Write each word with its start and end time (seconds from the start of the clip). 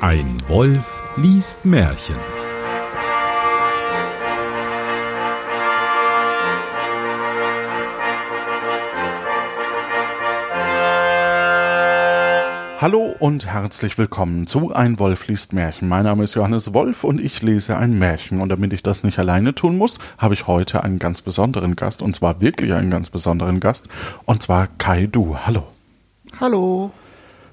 Ein 0.00 0.36
Wolf 0.46 1.02
liest 1.16 1.64
Märchen. 1.64 2.14
Hallo 12.80 13.12
und 13.18 13.46
herzlich 13.46 13.98
willkommen 13.98 14.46
zu 14.46 14.72
Ein 14.72 15.00
Wolf 15.00 15.26
liest 15.26 15.52
Märchen. 15.52 15.88
Mein 15.88 16.04
Name 16.04 16.22
ist 16.22 16.34
Johannes 16.34 16.72
Wolf 16.72 17.02
und 17.02 17.20
ich 17.20 17.42
lese 17.42 17.76
ein 17.76 17.98
Märchen. 17.98 18.40
Und 18.40 18.50
damit 18.50 18.72
ich 18.72 18.84
das 18.84 19.02
nicht 19.02 19.18
alleine 19.18 19.52
tun 19.56 19.76
muss, 19.76 19.98
habe 20.16 20.32
ich 20.34 20.46
heute 20.46 20.84
einen 20.84 21.00
ganz 21.00 21.22
besonderen 21.22 21.74
Gast. 21.74 22.02
Und 22.02 22.14
zwar 22.14 22.40
wirklich 22.40 22.72
einen 22.72 22.92
ganz 22.92 23.10
besonderen 23.10 23.58
Gast. 23.58 23.88
Und 24.26 24.42
zwar 24.42 24.68
Kai 24.78 25.08
Du. 25.08 25.36
Hallo. 25.44 25.64
Hallo. 26.38 26.92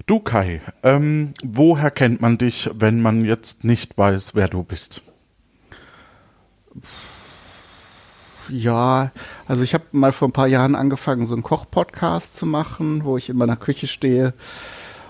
Du 0.06 0.20
Kai, 0.20 0.60
ähm, 0.84 1.34
woher 1.42 1.90
kennt 1.90 2.20
man 2.20 2.38
dich, 2.38 2.70
wenn 2.72 3.02
man 3.02 3.24
jetzt 3.24 3.64
nicht 3.64 3.98
weiß, 3.98 4.36
wer 4.36 4.46
du 4.46 4.62
bist? 4.62 5.02
Ja, 8.48 9.10
also 9.48 9.64
ich 9.64 9.74
habe 9.74 9.82
mal 9.90 10.12
vor 10.12 10.28
ein 10.28 10.32
paar 10.32 10.46
Jahren 10.46 10.76
angefangen, 10.76 11.26
so 11.26 11.34
einen 11.34 11.42
Koch-Podcast 11.42 12.36
zu 12.36 12.46
machen, 12.46 13.02
wo 13.02 13.16
ich 13.16 13.28
in 13.28 13.36
meiner 13.36 13.56
Küche 13.56 13.88
stehe 13.88 14.32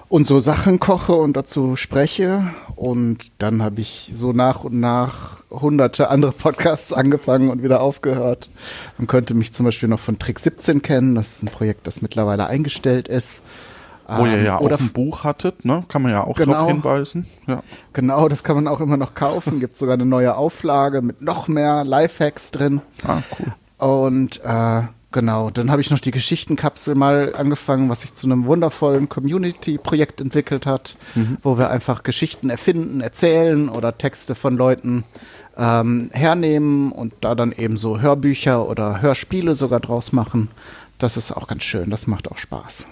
und 0.08 0.26
so 0.26 0.40
Sachen 0.40 0.80
koche 0.80 1.12
und 1.12 1.36
dazu 1.36 1.76
spreche. 1.76 2.44
Und 2.74 3.32
dann 3.42 3.62
habe 3.62 3.82
ich 3.82 4.12
so 4.14 4.32
nach 4.32 4.64
und 4.64 4.80
nach 4.80 5.42
hunderte 5.50 6.08
andere 6.08 6.32
Podcasts 6.32 6.94
angefangen 6.94 7.50
und 7.50 7.62
wieder 7.62 7.82
aufgehört. 7.82 8.48
Man 8.96 9.08
könnte 9.08 9.34
mich 9.34 9.52
zum 9.52 9.66
Beispiel 9.66 9.90
noch 9.90 10.00
von 10.00 10.18
Trick 10.18 10.38
17 10.38 10.80
kennen. 10.80 11.14
Das 11.14 11.36
ist 11.36 11.42
ein 11.42 11.52
Projekt, 11.52 11.86
das 11.86 12.00
mittlerweile 12.00 12.46
eingestellt 12.46 13.08
ist. 13.08 13.42
Wo 14.08 14.24
ihr 14.26 14.42
ja 14.42 14.60
Ähm, 14.60 14.66
auch 14.66 14.78
ein 14.78 14.92
Buch 14.92 15.24
hattet, 15.24 15.64
ne? 15.64 15.84
Kann 15.88 16.02
man 16.02 16.12
ja 16.12 16.22
auch 16.24 16.36
Genau. 16.36 16.52
darauf 16.52 16.70
hinweisen. 16.70 17.26
Ja. 17.46 17.62
Genau, 17.92 18.28
das 18.28 18.44
kann 18.44 18.54
man 18.56 18.68
auch 18.68 18.80
immer 18.80 18.96
noch 18.96 19.14
kaufen. 19.14 19.58
Gibt 19.60 19.74
sogar 19.74 19.94
eine 19.94 20.06
neue 20.06 20.36
Auflage 20.36 21.02
mit 21.02 21.22
noch 21.22 21.48
mehr 21.48 21.84
Lifehacks 21.84 22.50
drin. 22.52 22.80
Ah, 23.04 23.18
cool. 23.38 23.52
Und 23.78 24.40
äh, 24.44 24.82
genau, 25.10 25.50
dann 25.50 25.70
habe 25.70 25.80
ich 25.80 25.90
noch 25.90 25.98
die 25.98 26.12
Geschichtenkapsel 26.12 26.94
mal 26.94 27.32
angefangen, 27.36 27.88
was 27.88 28.02
sich 28.02 28.14
zu 28.14 28.26
einem 28.26 28.46
wundervollen 28.46 29.08
Community-Projekt 29.08 30.20
entwickelt 30.20 30.66
hat, 30.66 30.96
wo 31.42 31.58
wir 31.58 31.70
einfach 31.70 32.02
Geschichten 32.04 32.48
erfinden, 32.48 33.00
erzählen 33.00 33.68
oder 33.68 33.98
Texte 33.98 34.34
von 34.34 34.56
Leuten 34.56 35.04
ähm, 35.58 36.10
hernehmen 36.12 36.92
und 36.92 37.12
da 37.22 37.34
dann 37.34 37.50
eben 37.52 37.76
so 37.76 37.98
Hörbücher 38.00 38.68
oder 38.68 39.00
Hörspiele 39.02 39.54
sogar 39.54 39.80
draus 39.80 40.12
machen. 40.12 40.48
Das 40.98 41.16
ist 41.16 41.32
auch 41.32 41.48
ganz 41.48 41.64
schön, 41.64 41.90
das 41.90 42.06
macht 42.06 42.30
auch 42.30 42.38
Spaß. 42.38 42.86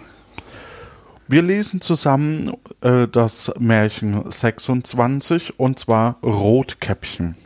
Wir 1.26 1.40
lesen 1.40 1.80
zusammen 1.80 2.52
äh, 2.82 3.08
das 3.08 3.50
Märchen 3.58 4.30
26 4.30 5.58
und 5.58 5.78
zwar 5.78 6.16
Rotkäppchen. 6.22 7.36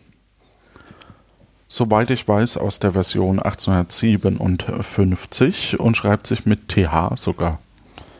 Soweit 1.69 2.11
ich 2.11 2.27
weiß, 2.27 2.57
aus 2.57 2.81
der 2.81 2.95
Version 2.95 3.39
1857 3.39 5.79
und 5.79 5.97
schreibt 5.97 6.27
sich 6.27 6.45
mit 6.45 6.69
TH 6.69 7.17
sogar. 7.17 7.61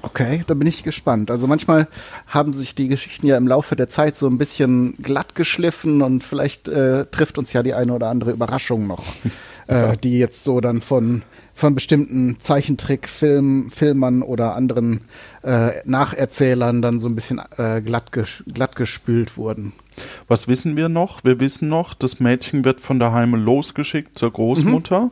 Okay, 0.03 0.45
da 0.47 0.55
bin 0.55 0.69
ich 0.69 0.85
gespannt. 0.85 1.31
Also 1.31 1.47
manchmal 1.49 1.89
haben 2.29 2.53
sich 2.53 2.75
die 2.75 2.89
Geschichten 2.89 3.27
ja 3.27 3.37
im 3.37 3.49
Laufe 3.49 3.75
der 3.75 3.89
Zeit 3.89 4.17
so 4.17 4.29
ein 4.29 4.39
bisschen 4.39 4.95
glatt 5.03 5.35
geschliffen 5.35 6.03
und 6.03 6.23
vielleicht 6.23 6.69
äh, 6.69 7.07
trifft 7.07 7.37
uns 7.37 7.53
ja 7.53 7.63
die 7.65 7.75
eine 7.75 7.93
oder 7.93 8.09
andere 8.09 8.31
Überraschung 8.31 8.87
noch, 8.87 9.05
äh, 9.67 9.97
die 9.97 10.19
jetzt 10.19 10.45
so 10.45 10.61
dann 10.61 10.81
von, 10.83 11.23
von 11.53 11.75
bestimmten 11.75 12.39
Zeichentrickfilm, 12.39 13.71
Filmern 13.71 14.23
oder 14.23 14.55
anderen 14.55 15.01
äh, 15.43 15.73
Nacherzählern 15.85 16.81
dann 16.81 17.01
so 17.01 17.09
ein 17.09 17.17
bisschen 17.17 17.41
äh, 17.57 17.81
glatt, 17.83 18.13
ges 18.13 18.45
glatt 18.53 18.77
gespült 18.77 19.37
wurden. 19.37 19.73
Was 20.29 20.47
wissen 20.47 20.77
wir 20.77 20.89
noch? 20.89 21.25
Wir 21.25 21.41
wissen 21.41 21.67
noch, 21.69 21.95
das 21.95 22.21
Mädchen 22.21 22.65
wird 22.65 22.81
von 22.81 23.01
daheim 23.01 23.35
losgeschickt 23.35 24.17
zur 24.17 24.33
Großmutter. 24.33 25.11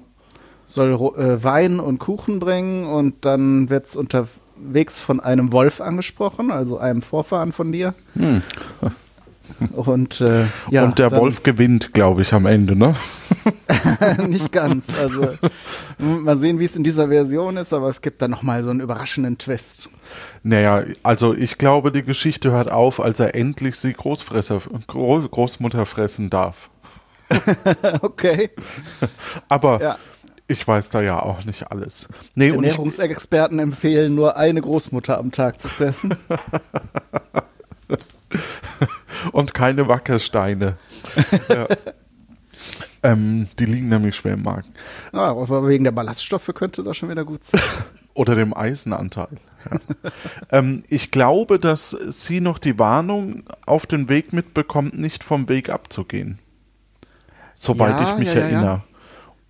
Soll 0.65 0.93
ro- 0.95 1.17
äh, 1.17 1.43
Wein 1.43 1.81
und 1.81 1.99
Kuchen 1.99 2.39
bringen 2.39 2.87
und 2.87 3.25
dann 3.25 3.69
wird 3.69 3.87
es 3.87 3.97
unterwegs 4.61 5.01
von 5.01 5.21
einem 5.21 5.53
Wolf 5.53 5.81
angesprochen, 5.81 6.51
also 6.51 6.79
einem 6.79 7.03
Vorfahren 7.03 7.53
von 7.53 7.73
dir. 7.73 7.95
Und, 9.75 10.21
äh, 10.21 10.45
ja, 10.71 10.85
und 10.85 10.99
der 10.99 11.09
dann- 11.09 11.21
Wolf 11.21 11.43
gewinnt, 11.45 11.93
glaube 11.95 12.23
ich, 12.23 12.33
am 12.33 12.47
Ende, 12.47 12.75
ne? 12.75 12.95
nicht 14.29 14.51
ganz. 14.51 14.99
Also 14.99 15.29
m- 16.01 16.25
mal 16.25 16.37
sehen, 16.37 16.59
wie 16.59 16.65
es 16.65 16.75
in 16.75 16.83
dieser 16.83 17.09
Version 17.09 17.57
ist, 17.57 17.73
aber 17.73 17.89
es 17.89 18.03
gibt 18.03 18.21
da 18.21 18.29
noch 18.29 18.43
mal 18.43 18.63
so 18.65 18.71
einen 18.71 18.81
überraschenden 18.81 19.39
Twist. 19.39 19.89
Naja, 20.43 20.83
also 21.05 21.33
ich 21.35 21.59
glaube, 21.59 21.93
die 21.93 22.03
Geschichte 22.03 22.51
hört 22.51 22.73
auf, 22.73 23.01
als 23.01 23.21
er 23.21 23.35
endlich 23.37 23.77
sie 23.77 23.93
Großfresser, 23.93 24.61
Gro 24.89 25.21
Großmutter 25.29 25.87
fressen 25.87 26.29
darf. 26.31 26.69
Okay. 28.03 28.51
Aber 29.49 29.81
Ja. 29.83 29.97
Ich 30.49 30.67
weiß 30.67 30.91
da 30.91 31.03
ja 31.03 31.21
auch 31.21 31.45
nicht 31.45 31.71
alles. 31.71 32.09
Nee, 32.35 32.51
Ernährungsexperten 32.51 33.59
empfehlen 33.59 34.15
nur 34.15 34.37
eine 34.37 34.61
Großmutter 34.61 35.19
am 35.19 35.33
Tag 35.33 35.61
zu 35.61 35.69
fressen. 35.69 36.15
und 39.33 39.55
keine 39.55 39.89
Wackersteine. 39.89 40.77
ja. 41.49 41.67
ähm, 43.03 43.49
die 43.59 43.65
liegen 43.65 43.89
nämlich 43.89 44.15
schwer 44.15 44.35
im 44.35 44.43
Magen. 44.43 44.73
Ja, 45.13 45.37
aber 45.37 45.67
wegen 45.67 45.85
der 45.85 45.93
Ballaststoffe 45.93 46.51
könnte 46.55 46.85
das 46.85 46.97
schon 46.97 47.11
wieder 47.11 47.25
gut 47.25 47.45
sein. 47.45 47.61
Oder 48.15 48.35
dem 48.35 48.57
Eisenanteil. 48.57 49.29
Ja. 49.69 49.79
ähm, 50.51 50.85
ich 50.89 51.11
glaube, 51.11 51.59
dass 51.59 51.91
sie 51.91 52.41
noch 52.41 52.59
die 52.59 52.79
Warnung 52.79 53.43
auf 53.67 53.87
den 53.87 54.09
Weg 54.09 54.33
mitbekommt, 54.33 54.97
nicht 54.97 55.25
vom 55.25 55.49
Weg 55.49 55.71
abzugehen. 55.71 56.39
Soweit 57.55 58.01
Ja, 58.01 58.13
ich 58.13 58.19
mich 58.19 58.29
erinnere. 58.29 58.85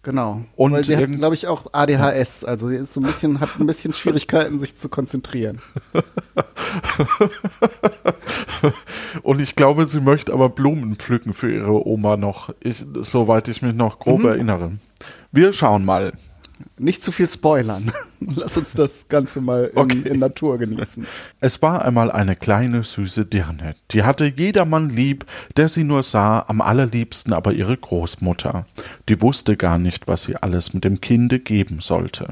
Genau. 0.06 0.42
Und 0.54 0.70
Weil 0.70 0.84
sie 0.84 0.96
hat, 0.96 1.10
glaube 1.10 1.34
ich, 1.34 1.48
auch 1.48 1.66
ADHS. 1.72 2.44
Also 2.44 2.68
sie 2.68 2.76
ist 2.76 2.92
so 2.92 3.00
ein 3.00 3.06
bisschen, 3.06 3.40
hat 3.40 3.58
ein 3.58 3.66
bisschen 3.66 3.92
Schwierigkeiten, 3.92 4.60
sich 4.60 4.76
zu 4.76 4.88
konzentrieren. 4.88 5.60
Und 9.24 9.40
ich 9.40 9.56
glaube, 9.56 9.86
sie 9.86 10.00
möchte 10.00 10.32
aber 10.32 10.48
Blumen 10.48 10.94
pflücken 10.94 11.32
für 11.32 11.52
ihre 11.52 11.84
Oma 11.88 12.16
noch, 12.16 12.54
ich, 12.60 12.86
soweit 13.02 13.48
ich 13.48 13.62
mich 13.62 13.74
noch 13.74 13.98
grob 13.98 14.20
Mhm. 14.20 14.26
erinnere. 14.28 14.72
Wir 15.32 15.52
schauen 15.52 15.84
mal. 15.84 16.12
Nicht 16.78 17.02
zu 17.02 17.12
viel 17.12 17.28
spoilern. 17.28 17.92
Lass 18.20 18.56
uns 18.56 18.72
das 18.74 19.06
Ganze 19.08 19.40
mal 19.40 19.64
in, 19.66 19.78
Okay. 19.78 20.02
in 20.04 20.18
Natur 20.18 20.58
genießen. 20.58 21.06
Es 21.40 21.60
war 21.62 21.84
einmal 21.84 22.10
eine 22.10 22.36
kleine 22.36 22.82
süße 22.82 23.26
Dirne, 23.26 23.74
die 23.90 24.02
hatte 24.02 24.26
jedermann 24.26 24.90
lieb, 24.90 25.26
der 25.56 25.68
sie 25.68 25.84
nur 25.84 26.02
sah, 26.02 26.44
am 26.48 26.60
allerliebsten 26.60 27.32
aber 27.32 27.52
ihre 27.52 27.76
Großmutter. 27.76 28.66
Die 29.08 29.20
wusste 29.22 29.56
gar 29.56 29.78
nicht, 29.78 30.08
was 30.08 30.22
sie 30.24 30.36
alles 30.36 30.72
mit 30.74 30.84
dem 30.84 31.00
Kinde 31.00 31.38
geben 31.40 31.80
sollte. 31.80 32.28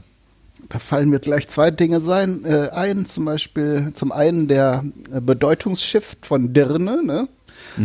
Da 0.71 0.79
fallen 0.79 1.11
mir 1.11 1.21
gleich 1.21 1.47
zwei 1.49 1.71
Dinge 1.71 2.01
sein, 2.01 2.45
äh, 2.47 2.71
ein. 2.71 3.05
Zum 3.05 3.27
Beispiel 3.27 3.91
zum 3.93 4.13
einen 4.13 4.49
der 4.49 4.83
äh, 5.13 5.21
Bedeutungsshift 5.21 6.25
von 6.25 6.53
Dirne. 6.55 7.05
Ne? 7.05 7.29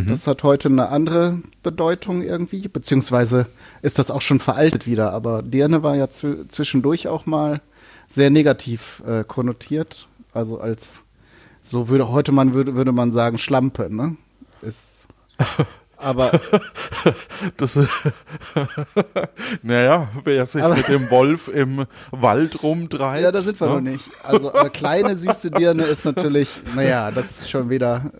Das 0.07 0.27
hat 0.27 0.43
heute 0.43 0.69
eine 0.69 0.89
andere 0.89 1.39
Bedeutung 1.63 2.21
irgendwie, 2.21 2.67
beziehungsweise 2.67 3.47
ist 3.81 3.97
das 3.97 4.11
auch 4.11 4.21
schon 4.21 4.39
veraltet 4.39 4.85
wieder. 4.85 5.13
Aber 5.13 5.41
Dirne 5.41 5.81
war 5.83 5.95
ja 5.95 6.05
zw- 6.05 6.47
zwischendurch 6.47 7.07
auch 7.07 7.25
mal 7.25 7.61
sehr 8.07 8.29
negativ 8.29 9.01
äh, 9.07 9.23
konnotiert. 9.23 10.07
Also 10.33 10.59
als 10.59 11.03
so 11.63 11.89
würde 11.89 12.09
heute 12.09 12.31
man 12.31 12.53
würde, 12.53 12.75
würde 12.75 12.91
man 12.91 13.11
sagen 13.11 13.37
Schlampe. 13.37 13.93
Ne? 13.93 14.15
Ist 14.61 15.07
aber 16.01 16.31
Das, 17.57 17.79
naja, 19.61 20.09
wer 20.23 20.45
sich 20.45 20.63
Aber- 20.63 20.75
mit 20.75 20.87
dem 20.87 21.09
Wolf 21.09 21.47
im 21.47 21.85
Wald 22.11 22.63
rumtreibt. 22.63 23.21
Ja, 23.23 23.31
da 23.31 23.41
sind 23.41 23.59
wir 23.59 23.67
ne? 23.67 23.73
noch 23.73 23.81
nicht. 23.81 24.03
Also 24.23 24.53
äh, 24.53 24.69
kleine 24.69 25.15
süße 25.15 25.51
Dirne 25.51 25.83
ist 25.83 26.05
natürlich, 26.05 26.49
naja, 26.75 27.11
das 27.11 27.39
ist 27.41 27.49
schon 27.49 27.69
wieder, 27.69 28.11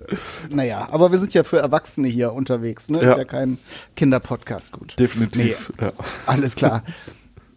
naja, 0.50 0.88
aber 0.92 1.12
wir 1.12 1.20
sind 1.20 1.34
ja 1.34 1.44
für 1.44 1.60
Erwachsene 1.60 2.08
hier 2.08 2.34
unterwegs, 2.34 2.90
ne? 2.90 3.02
Ja. 3.04 3.12
Ist 3.12 3.18
ja 3.18 3.26
kein 3.26 3.58
Kinderpodcast, 3.96 4.72
gut. 4.72 4.98
Definitiv. 5.00 5.72
Ja. 5.80 5.92
Alles 6.26 6.56
klar. 6.56 6.84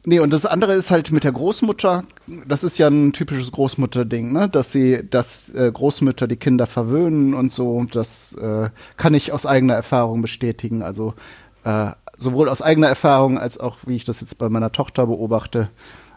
Nee, 0.05 0.19
und 0.19 0.33
das 0.33 0.47
andere 0.47 0.73
ist 0.73 0.91
halt 0.91 1.13
mit 1.13 1.23
der 1.23 1.31
Großmutter, 1.31 2.03
das 2.47 2.65
ist 2.65 2.77
ja 2.77 2.89
ein 2.89 3.13
typisches 3.13 3.53
Großmutter-Ding, 3.53 4.33
ne? 4.33 4.49
Dass 4.49 4.73
sie, 4.73 5.09
dass 5.09 5.49
äh, 5.51 5.71
Großmütter 5.73 6.27
die 6.27 6.37
Kinder 6.37 6.67
verwöhnen 6.67 7.35
und 7.35 7.53
so. 7.53 7.85
Das 7.85 8.33
äh, 8.35 8.71
kann 8.97 9.15
ich 9.15 9.33
aus 9.33 9.47
eigener 9.47 9.75
Erfahrung 9.75 10.21
bestätigen. 10.21 10.83
Also 10.83 11.15
äh, 11.63 11.91
sowohl 12.19 12.49
aus 12.49 12.63
eigener 12.63 12.89
Erfahrung 12.89 13.39
als 13.39 13.61
auch, 13.61 13.79
wie 13.87 13.95
ich 13.95 14.05
das 14.05 14.21
jetzt 14.21 14.39
bei 14.39 14.49
meiner 14.49 14.73
Tochter 14.73 15.07
beobachte, 15.07 15.71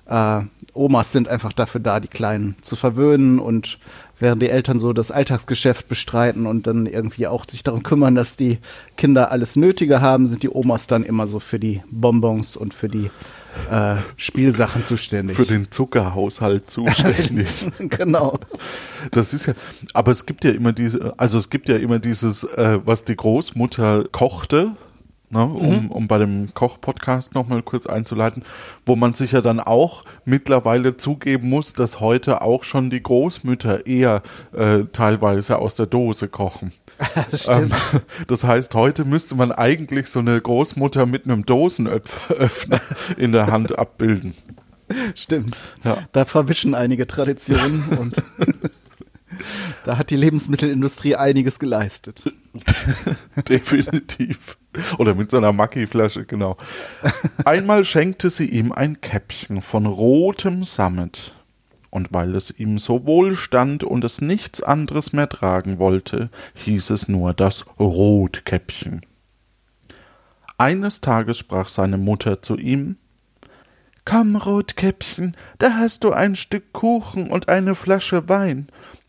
äh, 0.07 0.41
Omas 0.73 1.11
sind 1.11 1.27
einfach 1.27 1.53
dafür 1.53 1.81
da, 1.81 1.99
die 1.99 2.07
Kleinen 2.07 2.55
zu 2.61 2.75
verwöhnen 2.75 3.37
und 3.39 3.77
während 4.19 4.41
die 4.41 4.49
Eltern 4.49 4.79
so 4.79 4.93
das 4.93 5.11
Alltagsgeschäft 5.11 5.87
bestreiten 5.87 6.47
und 6.47 6.65
dann 6.65 6.87
irgendwie 6.87 7.27
auch 7.27 7.45
sich 7.47 7.63
darum 7.63 7.83
kümmern, 7.83 8.15
dass 8.15 8.35
die 8.35 8.59
Kinder 8.97 9.31
alles 9.31 9.55
Nötige 9.55 10.01
haben, 10.01 10.27
sind 10.27 10.41
die 10.41 10.49
Omas 10.49 10.87
dann 10.87 11.03
immer 11.03 11.27
so 11.27 11.39
für 11.39 11.59
die 11.59 11.83
Bonbons 11.91 12.55
und 12.55 12.73
für 12.73 12.87
die 12.87 13.11
äh, 13.69 13.95
Spielsachen 14.17 14.83
zuständig. 14.83 15.35
Für 15.35 15.45
den 15.45 15.71
Zuckerhaushalt 15.71 16.69
zuständig. 16.69 17.47
genau. 17.79 18.39
Das 19.11 19.33
ist 19.33 19.45
ja, 19.47 19.53
aber 19.93 20.11
es 20.11 20.25
gibt 20.25 20.43
ja 20.43 20.51
immer 20.51 20.73
diese, 20.73 21.13
also 21.17 21.37
es 21.37 21.49
gibt 21.49 21.69
ja 21.69 21.77
immer 21.77 21.99
dieses, 21.99 22.43
äh, 22.43 22.79
was 22.85 23.05
die 23.05 23.15
Großmutter 23.15 24.05
kochte, 24.11 24.71
ne, 25.35 25.45
um, 25.45 25.91
um 25.91 26.07
bei 26.07 26.17
dem 26.17 26.53
Koch-Podcast 26.53 27.35
nochmal 27.35 27.61
kurz 27.61 27.85
einzuleiten, 27.85 28.43
wo 28.85 28.95
man 28.95 29.13
sich 29.13 29.33
ja 29.33 29.41
dann 29.41 29.59
auch 29.59 30.03
mittlerweile 30.23 30.95
zugeben 30.95 31.49
muss, 31.49 31.73
dass 31.73 31.99
heute 31.99 32.41
auch 32.41 32.63
schon 32.63 32.89
die 32.89 33.03
Großmütter 33.03 33.85
eher 33.85 34.21
äh, 34.53 34.85
teilweise 34.91 35.59
aus 35.59 35.75
der 35.75 35.85
Dose 35.85 36.27
kochen. 36.27 36.71
Stimmt. 37.33 37.73
Ähm, 37.93 38.01
das 38.27 38.43
heißt, 38.43 38.73
heute 38.75 39.05
müsste 39.05 39.35
man 39.35 39.51
eigentlich 39.51 40.07
so 40.07 40.19
eine 40.19 40.39
Großmutter 40.39 41.05
mit 41.05 41.25
einem 41.25 41.45
Dosenöffner 41.45 42.81
in 43.17 43.31
der 43.31 43.47
Hand 43.47 43.77
abbilden. 43.77 44.33
Stimmt. 45.15 45.57
Ja. 45.83 45.97
Da 46.11 46.25
verwischen 46.25 46.75
einige 46.75 47.07
Traditionen 47.07 47.83
und 47.97 48.15
da 49.83 49.97
hat 49.97 50.09
die 50.09 50.15
Lebensmittelindustrie 50.15 51.15
einiges 51.15 51.59
geleistet. 51.59 52.31
Definitiv. 53.49 54.57
Oder 54.97 55.15
mit 55.15 55.31
so 55.31 55.37
einer 55.37 55.53
Macki-Flasche, 55.53 56.25
genau. 56.25 56.57
Einmal 57.45 57.85
schenkte 57.85 58.29
sie 58.29 58.45
ihm 58.45 58.71
ein 58.71 59.01
Käppchen 59.01 59.61
von 59.61 59.85
rotem 59.85 60.63
Sammet. 60.63 61.35
Und 61.89 62.09
weil 62.11 62.35
es 62.35 62.51
ihm 62.51 62.77
so 62.77 63.05
wohl 63.05 63.35
stand 63.35 63.83
und 63.85 64.03
es 64.03 64.19
nichts 64.19 64.61
anderes 64.61 65.13
mehr 65.13 65.29
tragen 65.29 65.79
wollte, 65.79 66.29
hieß 66.55 66.89
es 66.89 67.07
nur 67.07 67.33
das 67.33 67.65
Rotkäppchen. 67.79 69.05
Eines 70.57 71.01
Tages 71.01 71.37
sprach 71.37 71.69
seine 71.69 71.97
Mutter 71.97 72.41
zu 72.41 72.57
ihm 72.57 72.97
Komm, 74.05 74.35
Rotkäppchen, 74.35 75.35
da 75.57 75.77
hast 75.77 76.03
du 76.03 76.11
ein 76.11 76.35
Stück 76.35 76.73
Kuchen 76.73 77.31
und 77.31 77.49
eine 77.49 77.73
Flasche 77.73 78.29
Wein. 78.29 78.67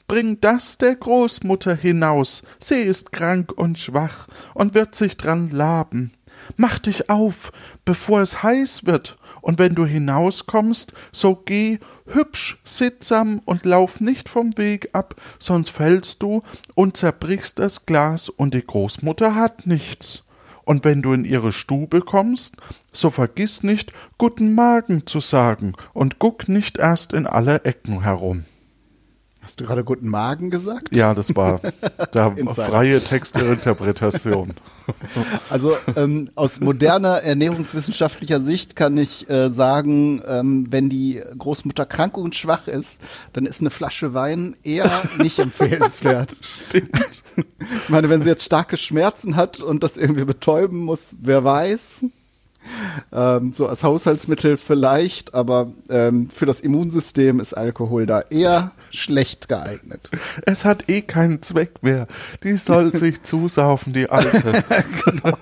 Bring 0.08 0.40
das 0.40 0.78
der 0.78 0.94
Großmutter 0.94 1.74
hinaus, 1.74 2.42
sie 2.60 2.76
ist 2.76 3.10
krank 3.10 3.52
und 3.52 3.78
schwach 3.78 4.28
und 4.54 4.74
wird 4.74 4.94
sich 4.94 5.16
dran 5.16 5.50
laben. 5.50 6.12
Mach 6.56 6.78
dich 6.78 7.10
auf, 7.10 7.52
bevor 7.84 8.20
es 8.20 8.42
heiß 8.42 8.86
wird, 8.86 9.18
und 9.40 9.58
wenn 9.58 9.74
du 9.74 9.84
hinauskommst, 9.84 10.92
so 11.12 11.34
geh 11.34 11.78
hübsch, 12.06 12.58
sittsam 12.64 13.40
und 13.44 13.64
lauf 13.64 14.00
nicht 14.00 14.28
vom 14.28 14.56
Weg 14.56 14.90
ab, 14.92 15.16
sonst 15.38 15.70
fällst 15.70 16.22
du 16.22 16.42
und 16.74 16.96
zerbrichst 16.96 17.58
das 17.58 17.86
Glas, 17.86 18.28
und 18.28 18.54
die 18.54 18.64
Großmutter 18.64 19.34
hat 19.34 19.66
nichts. 19.66 20.22
Und 20.64 20.84
wenn 20.84 21.02
du 21.02 21.12
in 21.12 21.24
ihre 21.24 21.52
Stube 21.52 22.00
kommst, 22.00 22.56
so 22.92 23.10
vergiss 23.10 23.62
nicht, 23.62 23.92
guten 24.18 24.54
Magen 24.54 25.06
zu 25.06 25.20
sagen, 25.20 25.74
und 25.92 26.18
guck 26.18 26.48
nicht 26.48 26.78
erst 26.78 27.12
in 27.12 27.26
alle 27.26 27.64
Ecken 27.64 28.02
herum. 28.02 28.44
Hast 29.46 29.60
du 29.60 29.64
gerade 29.64 29.84
guten 29.84 30.08
Magen 30.08 30.50
gesagt? 30.50 30.88
Ja, 30.90 31.14
das 31.14 31.36
war 31.36 31.60
da 32.10 32.34
freie 32.52 33.00
Textinterpretation. 33.00 34.54
Also 35.50 35.76
ähm, 35.96 36.30
aus 36.36 36.60
moderner 36.60 37.22
ernährungswissenschaftlicher 37.22 38.40
Sicht 38.40 38.76
kann 38.76 38.96
ich 38.96 39.28
äh, 39.28 39.50
sagen, 39.50 40.22
ähm, 40.24 40.66
wenn 40.70 40.88
die 40.88 41.20
Großmutter 41.36 41.86
krank 41.86 42.16
und 42.16 42.36
schwach 42.36 42.68
ist, 42.68 43.00
dann 43.32 43.46
ist 43.46 43.60
eine 43.60 43.70
Flasche 43.70 44.14
Wein 44.14 44.54
eher 44.62 44.88
nicht 45.18 45.40
empfehlenswert. 45.40 46.36
Stimmt. 46.68 47.24
Ich 47.36 47.88
meine, 47.88 48.08
wenn 48.10 48.22
sie 48.22 48.28
jetzt 48.28 48.44
starke 48.44 48.76
Schmerzen 48.76 49.34
hat 49.34 49.60
und 49.60 49.82
das 49.82 49.96
irgendwie 49.96 50.24
betäuben 50.24 50.78
muss, 50.78 51.16
wer 51.20 51.42
weiß. 51.42 52.04
Ähm, 53.12 53.52
so 53.52 53.66
als 53.66 53.82
Haushaltsmittel 53.84 54.56
vielleicht, 54.56 55.34
aber 55.34 55.72
ähm, 55.88 56.28
für 56.30 56.46
das 56.46 56.60
Immunsystem 56.60 57.40
ist 57.40 57.54
Alkohol 57.54 58.06
da 58.06 58.22
eher 58.30 58.72
schlecht 58.90 59.48
geeignet. 59.48 60.10
Es 60.46 60.64
hat 60.64 60.88
eh 60.88 61.02
keinen 61.02 61.42
Zweck 61.42 61.82
mehr. 61.82 62.06
Die 62.42 62.56
soll 62.56 62.92
sich 62.94 63.22
zusaufen, 63.22 63.92
die 63.92 64.08
Alte. 64.10 64.64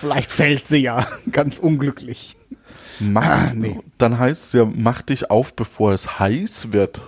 Vielleicht 0.00 0.30
fällt 0.30 0.68
sie 0.68 0.78
ja 0.78 1.06
ganz 1.30 1.58
unglücklich. 1.58 2.36
Mach, 3.00 3.22
Ah, 3.24 3.52
nee. 3.54 3.78
Dann 3.98 4.18
heißt 4.18 4.44
es 4.46 4.52
ja, 4.52 4.64
mach 4.64 5.02
dich 5.02 5.30
auf, 5.30 5.54
bevor 5.54 5.92
es 5.92 6.18
heiß 6.18 6.72
wird. 6.72 7.00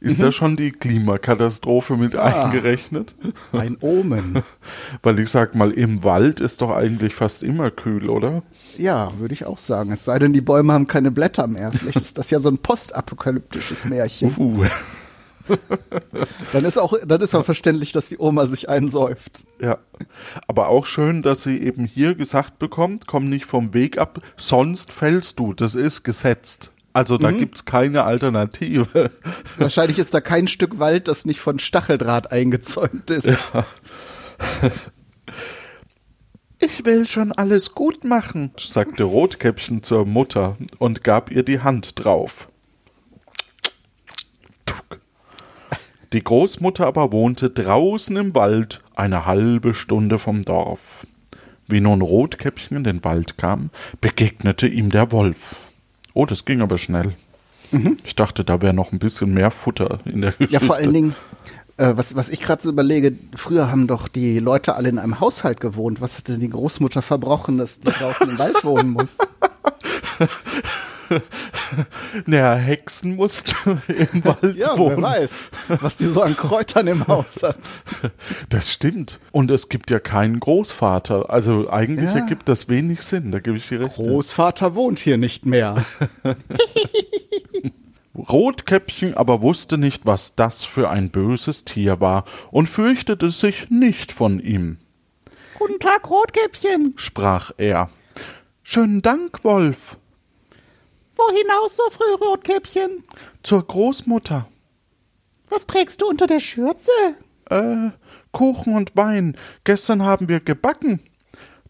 Ist 0.00 0.22
da 0.22 0.32
schon 0.32 0.56
die 0.56 0.72
Klimakatastrophe 0.72 1.96
mit 1.96 2.16
eingerechnet? 2.16 3.14
Ein 3.52 3.76
Omen. 3.80 4.42
Weil 5.02 5.18
ich 5.18 5.30
sag 5.30 5.54
mal, 5.54 5.70
im 5.70 6.04
Wald 6.04 6.40
ist 6.40 6.62
doch 6.62 6.70
eigentlich 6.70 7.14
fast 7.14 7.42
immer 7.42 7.70
kühl, 7.70 8.08
oder? 8.10 8.42
Ja, 8.76 9.12
würde 9.18 9.34
ich 9.34 9.46
auch 9.46 9.58
sagen. 9.58 9.92
Es 9.92 10.04
sei 10.04 10.18
denn, 10.18 10.32
die 10.32 10.40
Bäume 10.40 10.72
haben 10.72 10.86
keine 10.86 11.10
Blätter 11.10 11.46
mehr. 11.46 11.72
Vielleicht 11.72 12.00
ist 12.00 12.18
das 12.18 12.30
ja 12.30 12.38
so 12.38 12.48
ein 12.48 12.58
postapokalyptisches 12.58 13.86
Märchen. 13.86 14.34
Uh, 14.36 14.64
Dann 16.52 16.64
ist 16.64 16.78
auch, 16.78 16.94
dann 17.06 17.20
ist 17.20 17.34
auch 17.34 17.44
verständlich, 17.44 17.92
dass 17.92 18.06
die 18.06 18.18
Oma 18.18 18.46
sich 18.46 18.68
einsäuft. 18.68 19.46
ja. 19.60 19.78
Aber 20.46 20.68
auch 20.68 20.86
schön, 20.86 21.22
dass 21.22 21.42
sie 21.42 21.58
eben 21.58 21.84
hier 21.84 22.14
gesagt 22.14 22.58
bekommt, 22.58 23.06
komm 23.06 23.28
nicht 23.28 23.46
vom 23.46 23.72
Weg 23.72 23.98
ab, 23.98 24.20
sonst 24.36 24.92
fällst 24.92 25.38
du. 25.38 25.54
Das 25.54 25.74
ist 25.74 26.02
gesetzt. 26.02 26.70
Also 26.96 27.18
da 27.18 27.30
gibt's 27.30 27.66
keine 27.66 28.04
Alternative. 28.04 29.10
Wahrscheinlich 29.58 29.98
ist 29.98 30.14
da 30.14 30.22
kein 30.22 30.48
Stück 30.48 30.78
Wald, 30.78 31.08
das 31.08 31.26
nicht 31.26 31.40
von 31.40 31.58
Stacheldraht 31.58 32.32
eingezäunt 32.32 33.10
ist. 33.10 33.28
Ich 36.58 36.86
will 36.86 37.06
schon 37.06 37.32
alles 37.32 37.74
gut 37.74 38.02
machen, 38.04 38.50
sagte 38.56 39.04
Rotkäppchen 39.04 39.82
zur 39.82 40.06
Mutter 40.06 40.56
und 40.78 41.04
gab 41.04 41.30
ihr 41.30 41.42
die 41.42 41.60
Hand 41.60 42.02
drauf. 42.02 42.48
Die 46.14 46.24
Großmutter 46.24 46.86
aber 46.86 47.12
wohnte 47.12 47.50
draußen 47.50 48.16
im 48.16 48.34
Wald, 48.34 48.80
eine 48.94 49.26
halbe 49.26 49.74
Stunde 49.74 50.18
vom 50.18 50.40
Dorf. 50.42 51.06
Wie 51.68 51.80
nun 51.80 52.00
Rotkäppchen 52.00 52.78
in 52.78 52.84
den 52.84 53.04
Wald 53.04 53.36
kam, 53.36 53.68
begegnete 54.00 54.66
ihm 54.66 54.88
der 54.88 55.12
Wolf. 55.12 55.60
Oh, 56.16 56.24
das 56.24 56.46
ging 56.46 56.62
aber 56.62 56.78
schnell. 56.78 57.12
Ich 58.02 58.16
dachte, 58.16 58.42
da 58.42 58.62
wäre 58.62 58.72
noch 58.72 58.90
ein 58.90 58.98
bisschen 58.98 59.34
mehr 59.34 59.50
Futter 59.50 59.98
in 60.06 60.22
der 60.22 60.32
Geschichte. 60.32 60.54
Ja, 60.54 60.60
vor 60.60 60.76
allen 60.76 60.94
Dingen, 60.94 61.14
äh, 61.78 61.92
was, 61.96 62.16
was 62.16 62.28
ich 62.28 62.40
gerade 62.40 62.62
so 62.62 62.70
überlege, 62.70 63.12
früher 63.34 63.70
haben 63.70 63.86
doch 63.86 64.08
die 64.08 64.38
Leute 64.38 64.74
alle 64.76 64.88
in 64.88 64.98
einem 64.98 65.20
Haushalt 65.20 65.60
gewohnt. 65.60 66.00
Was 66.00 66.16
hat 66.16 66.28
denn 66.28 66.40
die 66.40 66.48
Großmutter 66.50 67.02
verbrochen, 67.02 67.58
dass 67.58 67.80
die 67.80 67.88
draußen 67.90 68.30
im 68.30 68.38
Wald 68.38 68.64
wohnen 68.64 68.90
muss? 68.92 69.16
Naja, 72.26 72.54
Hexen 72.56 73.14
mussten 73.16 73.80
im 74.12 74.24
Wald 74.24 74.56
Ja, 74.56 74.76
wohnen. 74.76 74.96
wer 74.96 75.02
weiß, 75.04 75.30
was 75.80 75.98
die 75.98 76.06
so 76.06 76.22
an 76.22 76.36
Kräutern 76.36 76.86
im 76.88 77.06
Haus 77.06 77.36
hat. 77.42 77.58
Das 78.48 78.72
stimmt. 78.72 79.20
Und 79.30 79.50
es 79.52 79.68
gibt 79.68 79.90
ja 79.90 80.00
keinen 80.00 80.40
Großvater. 80.40 81.30
Also 81.30 81.70
eigentlich 81.70 82.10
Ja. 82.10 82.16
ergibt 82.20 82.48
das 82.48 82.68
wenig 82.68 83.02
Sinn, 83.02 83.30
da 83.30 83.38
gebe 83.38 83.56
ich 83.56 83.68
dir 83.68 83.80
recht. 83.80 83.94
Großvater 83.96 84.74
wohnt 84.74 84.98
hier 84.98 85.16
nicht 85.16 85.46
mehr. 85.46 85.84
Rotkäppchen 88.16 89.14
aber 89.14 89.42
wusste 89.42 89.78
nicht, 89.78 90.06
was 90.06 90.36
das 90.36 90.64
für 90.64 90.88
ein 90.90 91.10
böses 91.10 91.64
Tier 91.64 92.00
war 92.00 92.24
und 92.50 92.68
fürchtete 92.68 93.28
sich 93.30 93.70
nicht 93.70 94.12
von 94.12 94.40
ihm, 94.40 94.78
Guten 95.58 95.80
Tag, 95.80 96.08
Rotkäppchen. 96.10 96.92
sprach 96.96 97.50
er. 97.56 97.88
Schönen 98.62 99.00
Dank, 99.02 99.42
Wolf. 99.42 99.96
Wo 101.16 101.22
hinaus 101.30 101.76
so 101.76 101.82
früh, 101.90 102.12
Rotkäppchen? 102.24 103.02
Zur 103.42 103.66
Großmutter. 103.66 104.46
Was 105.48 105.66
trägst 105.66 106.02
du 106.02 106.06
unter 106.08 106.26
der 106.26 106.40
Schürze? 106.40 106.90
Äh, 107.48 107.90
Kuchen 108.32 108.74
und 108.74 108.96
Wein. 108.96 109.34
Gestern 109.64 110.02
haben 110.04 110.28
wir 110.28 110.40
gebacken. 110.40 111.00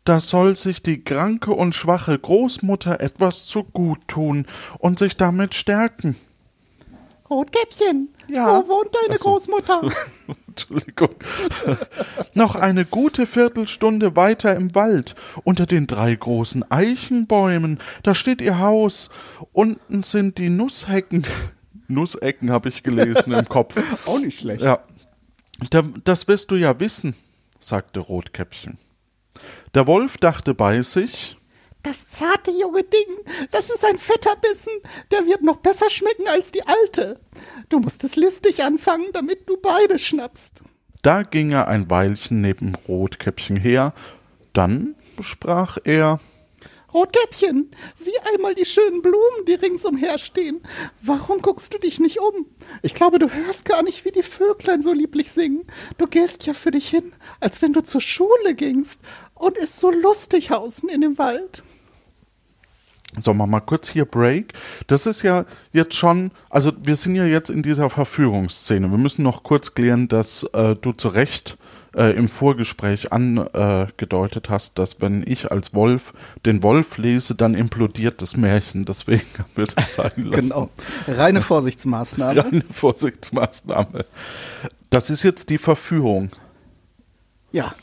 Da 0.05 0.21
soll 0.21 0.57
sich 0.57 0.83
die 0.83 1.03
kranke 1.05 1.53
und 1.53 1.75
schwache 1.75 2.19
Großmutter 2.19 3.01
etwas 3.01 3.47
zu 3.47 3.63
gut 3.65 4.01
tun 4.09 4.47
und 4.79 4.99
sich 4.99 5.17
damit 5.17 5.55
stärken. 5.55 6.17
Rotkäppchen, 7.29 8.09
Ja. 8.29 8.47
wo 8.65 8.69
wohnt 8.69 8.91
deine 9.03 9.19
so. 9.19 9.31
Großmutter? 9.31 9.83
Entschuldigung. 10.49 11.11
Noch 12.35 12.55
eine 12.55 12.85
gute 12.85 13.27
Viertelstunde 13.27 14.17
weiter 14.17 14.55
im 14.57 14.75
Wald, 14.75 15.15
unter 15.45 15.67
den 15.67 15.87
drei 15.87 16.15
großen 16.15 16.71
Eichenbäumen. 16.71 17.79
Da 18.03 18.15
steht 18.15 18.41
ihr 18.41 18.59
Haus. 18.59 19.11
Unten 19.53 20.03
sind 20.03 20.39
die 20.39 20.49
Nusshecken. 20.49 21.27
Nussecken 21.89 22.51
habe 22.51 22.69
ich 22.69 22.83
gelesen 22.83 23.33
im 23.33 23.49
Kopf. 23.49 23.77
Auch 24.07 24.19
nicht 24.19 24.39
schlecht. 24.41 24.63
Ja. 24.63 24.81
Da, 25.71 25.83
das 26.05 26.27
wirst 26.29 26.51
du 26.51 26.57
ja 26.57 26.79
wissen, 26.81 27.15
sagte 27.59 28.01
Rotkäppchen. 28.01 28.79
Der 29.75 29.87
Wolf 29.87 30.17
dachte 30.19 30.55
bei 30.55 30.81
sich, 30.83 31.36
Das 31.87 32.09
zarte 32.09 32.51
junge 32.51 32.83
Ding, 32.83 33.07
das 33.53 33.71
ist 33.71 33.85
ein 33.85 33.97
fetter 33.97 34.35
Bissen, 34.35 34.73
der 35.13 35.25
wird 35.25 35.45
noch 35.45 35.59
besser 35.59 35.89
schmecken 35.89 36.27
als 36.27 36.51
die 36.51 36.67
alte. 36.67 37.21
Du 37.69 37.79
musst 37.79 38.03
es 38.03 38.17
listig 38.17 38.65
anfangen, 38.65 39.07
damit 39.13 39.49
du 39.49 39.57
beide 39.57 40.01
schnappst. 40.01 40.63
da 41.03 41.23
ging 41.23 41.53
er 41.53 41.69
ein 41.69 41.89
Weilchen 41.89 42.41
neben 42.41 42.75
Rotkäppchen 42.89 43.55
her. 43.55 43.95
Dann 44.53 44.97
sprach 45.21 45.79
er, 45.85 46.19
Rotkäppchen, 46.93 47.71
sieh 47.95 48.19
einmal 48.35 48.57
die 48.57 48.65
schönen 48.65 49.01
Blumen, 49.01 49.45
die 49.47 49.55
ringsumher 49.55 50.19
stehen. 50.19 50.63
Warum 51.03 51.41
guckst 51.41 51.73
du 51.73 51.79
dich 51.79 52.01
nicht 52.01 52.19
um? 52.19 52.47
Ich 52.83 52.95
glaube, 52.95 53.21
du 53.21 53.31
hörst 53.31 53.65
gar 53.65 53.85
nicht, 53.85 54.05
wie 54.05 54.11
die 54.11 54.25
Vöglein 54.25 54.83
so 54.83 54.93
lieblich 54.93 55.31
singen. 55.31 55.69
Du 55.99 56.09
gehst 56.09 56.47
ja 56.47 56.55
für 56.55 56.73
dich 56.73 56.89
hin, 56.89 57.13
als 57.39 57.63
wenn 57.63 57.73
du 57.73 57.83
zur 57.83 58.01
Schule 58.01 58.57
gingst. 58.57 59.03
Und 59.35 59.57
ist 59.57 59.79
so 59.79 59.91
lustig 59.91 60.51
außen 60.51 60.89
in 60.89 61.03
dem 61.03 61.19
Wald. 61.19 61.63
So, 63.19 63.33
machen 63.33 63.51
wir 63.51 63.59
mal 63.59 63.61
kurz 63.61 63.89
hier 63.89 64.05
Break. 64.05 64.53
Das 64.87 65.07
ist 65.07 65.23
ja 65.23 65.45
jetzt 65.73 65.95
schon, 65.95 66.31
also 66.51 66.73
wir 66.83 66.97
sind 66.97 67.15
ja 67.15 67.25
jetzt 67.25 67.51
in 67.51 67.63
dieser 67.63 67.89
Verführungsszene. 67.89 68.91
Wir 68.91 68.99
müssen 68.99 69.23
noch 69.23 69.43
kurz 69.43 69.75
klären, 69.75 70.09
dass 70.09 70.43
äh, 70.53 70.77
du 70.77 70.93
zu 70.93 71.09
Recht 71.09 71.57
äh, 71.97 72.15
im 72.17 72.29
Vorgespräch 72.29 73.13
angedeutet 73.13 74.51
hast, 74.51 74.79
dass 74.79 75.01
wenn 75.01 75.25
ich 75.27 75.51
als 75.51 75.75
Wolf 75.75 76.13
den 76.45 76.63
Wolf 76.63 76.99
lese, 76.99 77.35
dann 77.35 77.55
implodiert 77.55 78.21
das 78.21 78.37
Märchen. 78.37 78.85
Deswegen 78.85 79.27
haben 79.39 79.51
wir 79.55 79.67
das 79.67 79.95
sein 79.95 80.13
lassen. 80.17 80.31
Genau. 80.31 80.71
Reine 81.09 81.41
Vorsichtsmaßnahme. 81.41 82.45
Reine 82.45 82.65
Vorsichtsmaßnahme. 82.71 84.05
Das 84.91 85.11
ist 85.11 85.23
jetzt 85.23 85.49
die 85.49 85.59
Verführung. 85.59 86.31
Ja. 87.51 87.75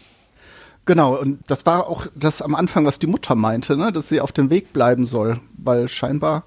Genau, 0.85 1.15
und 1.15 1.39
das 1.47 1.65
war 1.65 1.87
auch 1.87 2.07
das 2.13 2.41
am 2.41 2.55
Anfang, 2.55 2.85
was 2.85 2.99
die 2.99 3.07
Mutter 3.07 3.35
meinte, 3.35 3.77
ne? 3.77 3.93
dass 3.93 4.09
sie 4.09 4.19
auf 4.19 4.33
dem 4.33 4.49
Weg 4.49 4.73
bleiben 4.73 5.05
soll, 5.05 5.39
weil 5.57 5.87
scheinbar 5.87 6.43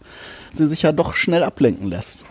sie 0.51 0.69
sich 0.69 0.83
ja 0.83 0.93
doch 0.93 1.15
schnell 1.15 1.43
ablenken 1.43 1.89
lässt. 1.89 2.27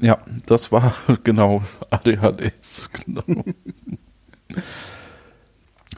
Ja, 0.00 0.18
das 0.46 0.72
war 0.72 0.94
genau 1.24 1.62
ADHDs. 1.90 2.90
Genau. 3.04 3.44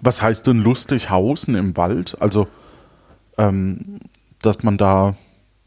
Was 0.01 0.23
heißt 0.23 0.47
denn 0.47 0.59
lustig 0.59 1.11
hausen 1.11 1.55
im 1.55 1.77
Wald? 1.77 2.17
Also, 2.21 2.49
ähm, 3.37 4.01
dass 4.43 4.63
man 4.63 4.79
da 4.79 5.15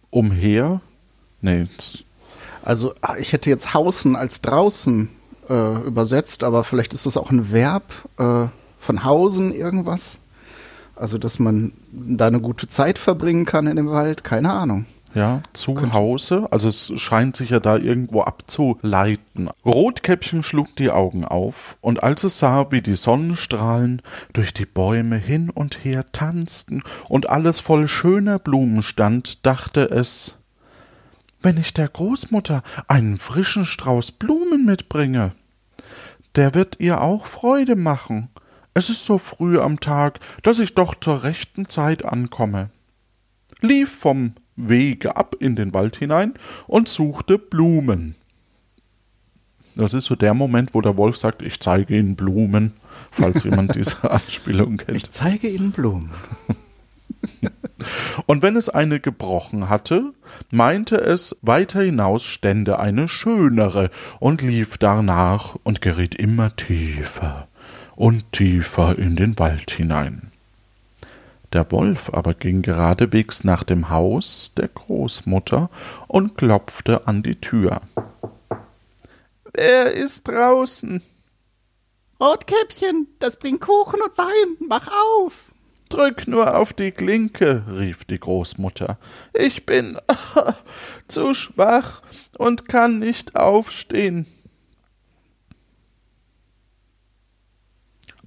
umher. 0.10 0.82
Nee. 1.42 1.68
Also, 2.64 2.94
ah, 3.02 3.16
ich 3.18 3.34
hätte 3.34 3.50
jetzt 3.50 3.74
Hausen 3.74 4.16
als 4.16 4.42
draußen 4.42 5.10
äh, 5.50 5.82
übersetzt, 5.82 6.44
aber 6.44 6.64
vielleicht 6.64 6.94
ist 6.94 7.06
das 7.06 7.18
auch 7.18 7.32
ein 7.32 7.52
Verb 7.52 7.92
äh, 8.18 8.48
von 8.82 9.06
Hausen 9.06 9.54
irgendwas. 9.54 10.20
Also, 10.96 11.18
dass 11.18 11.40
man 11.40 11.74
da 11.92 12.28
eine 12.28 12.42
gute 12.42 12.68
Zeit 12.68 13.00
verbringen 13.00 13.46
kann 13.46 13.68
in 13.68 13.78
dem 13.78 13.90
Wald, 13.90 14.24
keine 14.24 14.52
Ahnung. 14.52 14.86
Ja, 15.14 15.42
zu 15.52 15.92
Hause. 15.92 16.48
Also 16.52 16.70
es 16.70 16.94
scheint 16.96 17.36
sich 17.36 17.50
ja 17.50 17.60
da 17.60 17.76
irgendwo 17.76 18.22
abzuleiten. 18.22 19.50
Rotkäppchen 19.66 20.42
schlug 20.42 20.76
die 20.78 20.90
Augen 20.90 21.26
auf, 21.26 21.78
und 21.82 22.02
als 22.02 22.24
es 22.24 22.40
sah, 22.40 22.72
wie 22.72 22.82
die 22.82 22.96
Sonnenstrahlen 22.96 24.02
durch 24.32 24.54
die 24.54 24.66
Bäume 24.66 25.18
hin 25.18 25.50
und 25.50 25.84
her 25.84 26.06
tanzten 26.14 26.82
und 27.10 27.30
alles 27.30 27.60
voll 27.60 27.88
schöner 27.90 28.40
Blumen 28.40 28.84
stand, 28.84 29.46
dachte 29.46 29.82
es 29.82 30.38
Wenn 31.42 31.58
ich 31.58 31.74
der 31.74 31.90
Großmutter 31.90 32.64
einen 32.88 33.18
frischen 33.18 33.66
Strauß 33.66 34.14
Blumen 34.14 34.66
mitbringe, 34.66 35.34
der 36.38 36.56
wird 36.56 36.80
ihr 36.80 37.02
auch 37.02 37.26
Freude 37.26 37.76
machen. 37.76 38.30
Es 38.74 38.90
ist 38.90 39.06
so 39.06 39.18
früh 39.18 39.60
am 39.60 39.80
Tag, 39.80 40.20
dass 40.44 40.60
ich 40.60 40.76
doch 40.76 40.96
zur 40.96 41.24
rechten 41.24 41.68
Zeit 41.68 42.06
ankomme. 42.06 42.70
Lief 43.60 43.92
vom 43.92 44.34
Wege 44.56 45.18
ab 45.18 45.36
in 45.40 45.56
den 45.56 45.74
Wald 45.74 45.98
hinein 45.98 46.34
und 46.68 46.88
suchte 46.88 47.38
Blumen. 47.38 48.16
Das 49.76 49.94
ist 49.94 50.06
so 50.06 50.16
der 50.16 50.34
Moment, 50.34 50.74
wo 50.74 50.82
der 50.82 50.98
Wolf 50.98 51.18
sagt, 51.18 51.42
ich 51.42 51.60
zeige 51.60 51.98
Ihnen 51.98 52.16
Blumen, 52.16 52.74
falls 53.12 53.44
jemand 53.46 53.76
diese 53.76 54.10
Anspielung 54.10 54.78
kennt. 54.78 54.98
Ich 54.98 55.12
zeige 55.12 55.48
Ihnen 55.50 55.72
Blumen. 55.72 56.12
Und 58.26 58.42
wenn 58.42 58.56
es 58.56 58.70
eine 58.70 59.00
gebrochen 59.00 59.70
hatte, 59.70 60.14
meinte 60.52 60.98
es, 60.98 61.38
weiter 61.42 61.82
hinaus 61.82 62.24
stände 62.24 62.80
eine 62.80 63.08
schönere 63.08 63.90
und 64.20 64.42
lief 64.42 64.78
darnach 64.78 65.56
und 65.64 65.82
geriet 65.82 66.14
immer 66.14 66.56
tiefer 66.56 67.48
und 68.02 68.32
tiefer 68.32 68.98
in 68.98 69.16
den 69.16 69.38
Wald 69.38 69.70
hinein. 69.70 70.32
Der 71.54 71.72
Wolf 71.72 72.10
aber 72.12 72.34
ging 72.34 72.64
geradewegs 72.64 73.44
nach 73.44 73.64
dem 73.64 73.92
Haus 73.92 74.54
der 74.58 74.70
Großmutter 74.70 75.70
und 76.08 76.36
klopfte 76.36 77.08
an 77.08 77.22
die 77.22 77.36
Tür. 77.36 77.82
Wer 79.54 79.92
ist 79.94 80.28
draußen? 80.28 81.04
Rotkäppchen, 82.20 83.06
das 83.20 83.38
bringt 83.38 83.62
Kuchen 83.62 84.02
und 84.02 84.18
Wein, 84.18 84.58
mach 84.68 84.88
auf. 84.88 85.54
Drück 85.90 86.28
nur 86.28 86.58
auf 86.58 86.74
die 86.74 86.90
Klinke, 86.90 87.64
rief 87.70 88.06
die 88.06 88.20
Großmutter. 88.20 88.98
Ich 89.32 89.68
bin 89.68 90.00
zu 91.08 91.36
schwach 91.36 92.02
und 92.36 92.68
kann 92.68 92.98
nicht 92.98 93.36
aufstehen. 93.36 94.26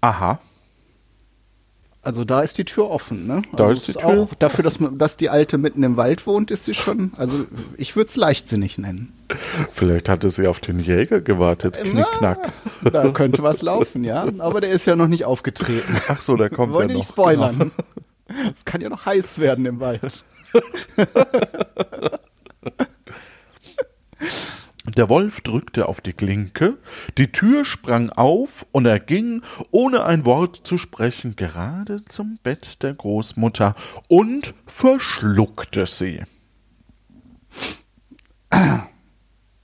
Aha, 0.05 0.39
also 2.05 2.25
da 2.25 2.43
ist 2.43 2.59
die 2.59 2.67
Tür 2.67 2.91
offen, 2.91 3.27
ne? 3.27 3.41
Da 3.57 3.69
also 3.69 3.81
ist 3.81 3.89
die 3.89 3.95
Tür. 3.95 4.07
Auch 4.07 4.35
dafür, 4.35 4.63
dass, 4.63 4.79
man, 4.79 4.99
dass 4.99 5.17
die 5.17 5.31
Alte 5.31 5.57
mitten 5.57 5.83
im 5.83 5.97
Wald 5.97 6.27
wohnt, 6.27 6.51
ist 6.51 6.67
sie 6.67 6.75
schon. 6.75 7.13
Also 7.17 7.47
ich 7.79 7.97
würde 7.97 8.09
es 8.09 8.17
leichtsinnig 8.17 8.77
nennen. 8.77 9.15
Vielleicht 9.71 10.11
hatte 10.11 10.29
sie 10.29 10.47
auf 10.47 10.61
den 10.61 10.81
Jäger 10.81 11.23
gewartet. 11.23 11.79
Knickknack. 11.81 12.53
Da 12.93 13.09
könnte 13.11 13.43
was 13.43 13.63
laufen, 13.63 14.05
ja. 14.05 14.29
Aber 14.39 14.61
der 14.61 14.69
ist 14.71 14.87
ja 14.87 14.97
noch 14.97 15.09
nicht 15.09 15.25
aufgetreten. 15.25 15.97
Ach 16.09 16.21
so, 16.21 16.37
der 16.37 16.51
kommt 16.51 16.75
Wollen 16.75 16.89
wir 16.89 16.95
noch. 16.95 17.01
nicht 17.01 17.09
spoilern. 17.09 17.59
Genau. 17.59 17.71
Es 18.55 18.67
kann 18.67 18.83
ja 18.83 18.91
noch 18.91 19.07
heiß 19.07 19.39
werden 19.39 19.65
im 19.65 19.81
Wald. 19.81 20.25
Der 24.97 25.09
Wolf 25.09 25.41
drückte 25.41 25.89
auf 25.89 26.01
die 26.01 26.13
Klinke, 26.13 26.79
die 27.19 27.33
Tür 27.33 27.65
sprang 27.65 28.11
auf 28.11 28.65
und 28.71 28.87
er 28.87 29.01
ging, 29.01 29.43
ohne 29.71 30.05
ein 30.05 30.25
Wort 30.25 30.57
zu 30.57 30.79
sprechen, 30.79 31.35
gerade 31.37 32.05
zum 32.05 32.39
Bett 32.43 32.83
der 32.83 32.95
Großmutter 32.95 33.75
und 34.09 34.55
verschluckte 34.67 35.87
sie. 35.87 36.23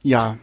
Ja. 0.02 0.38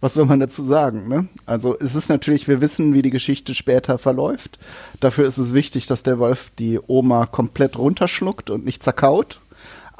Was 0.00 0.14
soll 0.14 0.26
man 0.26 0.38
dazu 0.38 0.64
sagen, 0.64 1.08
ne? 1.08 1.28
Also 1.44 1.76
es 1.78 1.96
ist 1.96 2.08
natürlich, 2.08 2.46
wir 2.46 2.60
wissen, 2.60 2.94
wie 2.94 3.02
die 3.02 3.10
Geschichte 3.10 3.54
später 3.54 3.98
verläuft. 3.98 4.58
Dafür 5.00 5.26
ist 5.26 5.38
es 5.38 5.52
wichtig, 5.52 5.86
dass 5.86 6.04
der 6.04 6.20
Wolf 6.20 6.50
die 6.58 6.78
Oma 6.86 7.26
komplett 7.26 7.76
runterschluckt 7.76 8.50
und 8.50 8.64
nicht 8.64 8.82
zerkaut. 8.82 9.40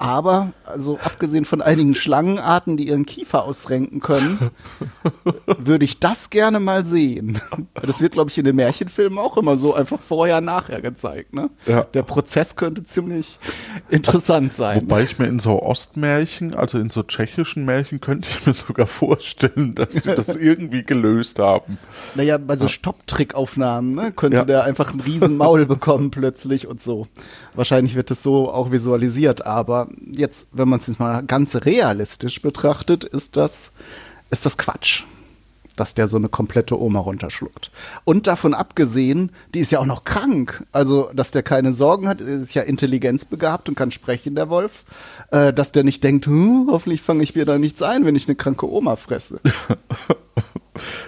Aber, 0.01 0.53
also 0.65 0.97
abgesehen 1.03 1.45
von 1.45 1.61
einigen 1.61 1.93
Schlangenarten, 1.93 2.77
die 2.77 2.87
ihren 2.87 3.05
Kiefer 3.05 3.43
ausrenken 3.43 3.99
können, 3.99 4.39
würde 5.59 5.85
ich 5.85 5.99
das 5.99 6.31
gerne 6.31 6.61
mal 6.61 6.87
sehen. 6.87 7.41
Das 7.83 8.01
wird, 8.01 8.13
glaube 8.13 8.31
ich, 8.31 8.39
in 8.39 8.45
den 8.45 8.55
Märchenfilmen 8.55 9.19
auch 9.19 9.37
immer 9.37 9.57
so 9.57 9.75
einfach 9.75 9.99
vorher, 9.99 10.41
nachher 10.41 10.81
gezeigt. 10.83 11.35
Ne? 11.35 11.51
Ja. 11.67 11.83
Der 11.83 12.05
Prozess 12.05 12.55
könnte 12.55 12.85
ziemlich 12.85 13.41
interessant 13.91 14.53
sein. 14.53 14.83
Wobei 14.83 15.03
ich 15.03 15.19
mir 15.19 15.27
in 15.27 15.41
so 15.41 15.61
Ostmärchen, 15.61 16.55
also 16.55 16.79
in 16.79 16.91
so 16.91 17.03
tschechischen 17.03 17.65
Märchen, 17.65 18.01
könnte 18.01 18.29
ich 18.31 18.47
mir 18.47 18.53
sogar 18.53 18.87
vorstellen, 18.87 19.75
dass 19.75 19.95
sie 19.95 20.15
das 20.15 20.37
irgendwie 20.37 20.85
gelöst 20.85 21.41
haben. 21.41 21.77
Naja, 22.15 22.39
bei 22.39 22.57
so 22.57 22.69
Stopptrickaufnahmen 22.69 23.97
ne, 23.97 24.13
könnte 24.13 24.37
Ja. 24.37 24.45
der 24.45 24.63
einfach 24.63 24.93
einen 24.93 25.01
riesen 25.01 25.37
Maul 25.37 25.67
bekommen 25.67 26.13
plötzlich 26.13 26.69
und 26.69 26.81
so. 26.81 27.09
Wahrscheinlich 27.57 27.97
wird 27.97 28.13
es 28.13 28.23
so 28.23 28.49
auch 28.53 28.71
visualisiert, 28.71 29.45
aber 29.45 29.88
jetzt, 30.11 30.49
wenn 30.53 30.69
man 30.69 30.81
es 30.81 30.87
jetzt 30.87 31.01
mal 31.01 31.23
ganz 31.23 31.57
realistisch 31.57 32.43
betrachtet, 32.43 33.05
ist 33.05 33.37
das, 33.37 33.73
ist 34.31 34.47
das 34.47 34.59
Quatsch, 34.59 35.05
dass 35.77 35.95
der 35.95 36.09
so 36.09 36.17
eine 36.17 36.29
komplette 36.29 36.81
Oma 36.81 37.01
runterschluckt. 37.01 37.71
Und 38.05 38.27
davon 38.27 38.55
abgesehen, 38.55 39.31
die 39.55 39.61
ist 39.61 39.71
ja 39.71 39.79
auch 39.79 39.87
noch 39.87 40.05
krank. 40.05 40.67
Also, 40.73 41.11
dass 41.15 41.31
der 41.31 41.43
keine 41.43 41.73
Sorgen 41.73 42.09
hat, 42.09 42.21
ist 42.21 42.55
ja 42.55 42.63
intelligenzbegabt 42.63 43.69
und 43.69 43.75
kann 43.75 43.93
sprechen, 43.93 44.35
der 44.35 44.49
Wolf. 44.49 44.85
Äh, 45.31 45.53
dass 45.53 45.73
der 45.73 45.85
nicht 45.85 46.03
denkt, 46.05 46.27
hm, 46.27 46.69
hoffentlich 46.71 47.03
fange 47.03 47.23
ich 47.23 47.35
mir 47.35 47.45
da 47.45 47.59
nichts 47.59 47.83
ein, 47.83 48.05
wenn 48.05 48.17
ich 48.17 48.27
eine 48.27 48.37
kranke 48.37 48.71
Oma 48.71 48.97
fresse. 48.97 49.41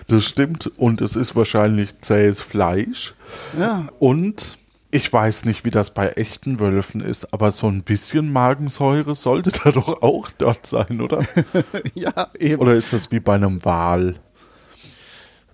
Das 0.08 0.24
stimmt 0.24 0.66
und 0.76 1.00
es 1.00 1.16
ist 1.16 1.36
wahrscheinlich 1.36 2.00
zähes 2.00 2.40
Fleisch. 2.40 3.14
Ja. 3.58 3.86
Und 3.98 4.58
ich 4.90 5.12
weiß 5.12 5.44
nicht, 5.44 5.64
wie 5.64 5.70
das 5.70 5.92
bei 5.94 6.08
echten 6.10 6.58
Wölfen 6.60 7.00
ist, 7.00 7.32
aber 7.32 7.52
so 7.52 7.68
ein 7.68 7.82
bisschen 7.82 8.32
Magensäure 8.32 9.14
sollte 9.14 9.50
da 9.64 9.70
doch 9.70 10.02
auch 10.02 10.30
dort 10.36 10.66
sein, 10.66 11.00
oder? 11.00 11.24
ja, 11.94 12.28
eben. 12.38 12.60
Oder 12.60 12.74
ist 12.74 12.92
das 12.92 13.10
wie 13.10 13.20
bei 13.20 13.34
einem 13.34 13.64
Wal? 13.64 14.14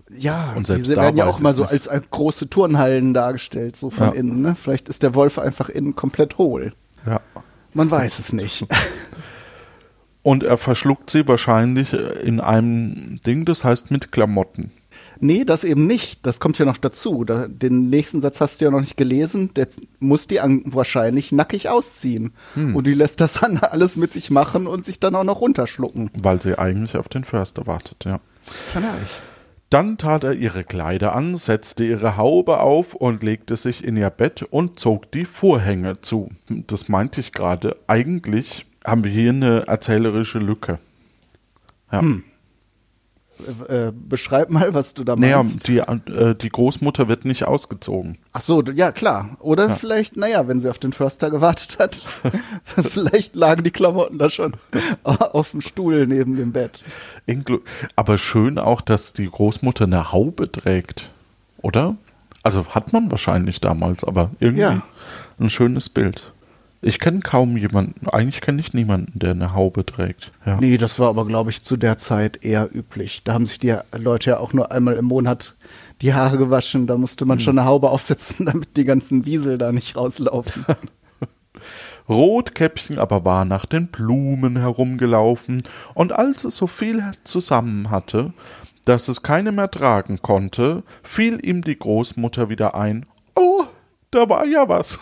Ja, 0.08 0.52
Und 0.54 0.66
selbst 0.66 0.84
diese 0.84 0.96
werden 0.96 1.16
ja 1.16 1.26
auch 1.26 1.40
mal 1.40 1.54
so 1.54 1.64
als, 1.64 1.88
als 1.88 2.06
große 2.10 2.48
Turnhallen 2.48 3.12
dargestellt, 3.12 3.74
so 3.76 3.90
von 3.90 4.08
Ja. 4.08 4.12
innen. 4.14 4.40
Ne? 4.40 4.54
Vielleicht 4.54 4.88
ist 4.88 5.02
der 5.02 5.14
Wolf 5.14 5.38
einfach 5.38 5.68
innen 5.68 5.96
komplett 5.96 6.38
hohl. 6.38 6.74
Ja. 7.04 7.20
Man 7.74 7.90
weiß 7.90 8.18
es 8.20 8.32
nicht. 8.32 8.66
Und 10.22 10.44
er 10.44 10.56
verschluckt 10.58 11.10
sie 11.10 11.26
wahrscheinlich 11.28 11.92
in 11.92 12.40
einem 12.40 13.20
Ding, 13.26 13.44
das 13.44 13.64
heißt 13.64 13.90
mit 13.90 14.12
Klamotten. 14.12 14.70
Nee, 15.20 15.44
das 15.44 15.64
eben 15.64 15.86
nicht. 15.86 16.26
Das 16.26 16.40
kommt 16.40 16.58
ja 16.58 16.64
noch 16.64 16.76
dazu. 16.76 17.24
Da, 17.24 17.48
den 17.48 17.90
nächsten 17.90 18.20
Satz 18.20 18.40
hast 18.40 18.60
du 18.60 18.66
ja 18.66 18.70
noch 18.70 18.80
nicht 18.80 18.96
gelesen. 18.96 19.52
Der 19.54 19.68
muss 19.98 20.26
die 20.26 20.36
wahrscheinlich 20.36 21.32
nackig 21.32 21.68
ausziehen. 21.68 22.32
Hm. 22.54 22.76
Und 22.76 22.86
die 22.86 22.94
lässt 22.94 23.20
das 23.20 23.34
dann 23.34 23.58
alles 23.58 23.96
mit 23.96 24.12
sich 24.12 24.30
machen 24.30 24.66
und 24.66 24.84
sich 24.84 25.00
dann 25.00 25.14
auch 25.14 25.24
noch 25.24 25.40
runterschlucken. 25.40 26.10
Weil 26.14 26.40
sie 26.40 26.58
eigentlich 26.58 26.96
auf 26.96 27.08
den 27.08 27.24
Förster 27.24 27.66
wartet, 27.66 28.04
ja. 28.04 28.20
Vielleicht. 28.72 29.28
Dann 29.70 29.98
tat 29.98 30.22
er 30.22 30.34
ihre 30.34 30.62
Kleider 30.62 31.14
an, 31.14 31.36
setzte 31.36 31.84
ihre 31.84 32.16
Haube 32.16 32.60
auf 32.60 32.94
und 32.94 33.24
legte 33.24 33.56
sich 33.56 33.82
in 33.82 33.96
ihr 33.96 34.10
Bett 34.10 34.44
und 34.44 34.78
zog 34.78 35.10
die 35.10 35.24
Vorhänge 35.24 36.00
zu. 36.02 36.30
Das 36.48 36.88
meinte 36.88 37.20
ich 37.20 37.32
gerade. 37.32 37.76
Eigentlich 37.88 38.66
haben 38.84 39.02
wir 39.02 39.10
hier 39.10 39.30
eine 39.30 39.66
erzählerische 39.66 40.38
Lücke. 40.38 40.78
Ja. 41.90 42.02
Äh, 43.68 43.92
beschreib 43.92 44.48
mal, 44.50 44.72
was 44.74 44.94
du 44.94 45.04
da 45.04 45.14
Naja, 45.16 45.42
meinst. 45.42 45.68
die, 45.68 45.78
äh, 45.78 46.34
die 46.34 46.48
Großmutter 46.48 47.06
wird 47.08 47.24
nicht 47.26 47.44
ausgezogen. 47.44 48.16
Ach 48.32 48.40
so, 48.40 48.62
ja 48.62 48.92
klar. 48.92 49.36
Oder 49.40 49.76
vielleicht, 49.76 50.16
naja, 50.16 50.48
wenn 50.48 50.60
sie 50.60 50.70
auf 50.70 50.78
den 50.78 50.92
Förster 50.94 51.30
gewartet 51.30 51.78
hat, 51.78 51.94
vielleicht 52.64 53.36
lagen 53.36 53.62
die 53.62 53.70
Klamotten 53.70 54.18
da 54.18 54.30
schon 54.30 54.54
auf 55.04 55.50
dem 55.50 55.60
Stuhl 55.60 56.06
neben 56.06 56.36
dem 56.36 56.52
Bett. 56.52 56.84
Inklu 57.26 57.58
Aber 57.94 58.16
schön 58.18 58.58
auch, 58.58 58.80
dass 58.80 59.12
die 59.12 59.28
Großmutter 59.28 59.84
eine 59.84 60.12
Haube 60.12 60.50
trägt, 60.50 61.10
oder? 61.60 61.96
Also 62.42 62.64
hat 62.68 62.92
man 62.92 63.10
wahrscheinlich 63.10 63.60
damals, 63.60 64.04
aber 64.04 64.30
irgendwie 64.40 64.62
Ja. 64.62 64.82
ein 65.38 65.50
schönes 65.50 65.88
Bild. 65.88 66.32
Ich 66.86 67.00
kenne 67.00 67.18
kaum 67.18 67.56
jemanden, 67.56 68.08
eigentlich 68.08 68.40
kenne 68.40 68.60
ich 68.60 68.72
niemanden, 68.72 69.18
der 69.18 69.32
eine 69.32 69.54
Haube 69.54 69.84
trägt. 69.84 70.30
Ja. 70.44 70.56
Nee, 70.60 70.78
das 70.78 71.00
war 71.00 71.08
aber, 71.08 71.26
glaube 71.26 71.50
ich, 71.50 71.64
zu 71.64 71.76
der 71.76 71.98
Zeit 71.98 72.44
eher 72.44 72.68
üblich. 72.72 73.24
Da 73.24 73.34
haben 73.34 73.44
sich 73.44 73.58
die 73.58 73.74
Leute 73.96 74.30
ja 74.30 74.38
auch 74.38 74.52
nur 74.52 74.70
einmal 74.70 74.94
im 74.94 75.06
Monat 75.06 75.56
die 76.00 76.14
Haare 76.14 76.38
gewaschen. 76.38 76.86
Da 76.86 76.96
musste 76.96 77.24
man 77.24 77.40
schon 77.40 77.58
eine 77.58 77.66
Haube 77.66 77.90
aufsetzen, 77.90 78.46
damit 78.52 78.76
die 78.76 78.84
ganzen 78.84 79.24
Wiesel 79.26 79.58
da 79.58 79.72
nicht 79.72 79.96
rauslaufen. 79.96 80.64
Rotkäppchen 82.08 83.00
aber 83.00 83.24
war 83.24 83.44
nach 83.44 83.66
den 83.66 83.88
Blumen 83.88 84.56
herumgelaufen, 84.56 85.64
und 85.94 86.12
als 86.12 86.44
es 86.44 86.56
so 86.56 86.68
viel 86.68 87.02
zusammen 87.24 87.90
hatte, 87.90 88.32
dass 88.84 89.08
es 89.08 89.24
keine 89.24 89.50
mehr 89.50 89.72
tragen 89.72 90.22
konnte, 90.22 90.84
fiel 91.02 91.44
ihm 91.44 91.62
die 91.62 91.76
Großmutter 91.76 92.48
wieder 92.48 92.76
ein, 92.76 93.06
oh, 93.34 93.64
da 94.16 94.28
war 94.30 94.46
ja 94.46 94.66
was. 94.66 94.98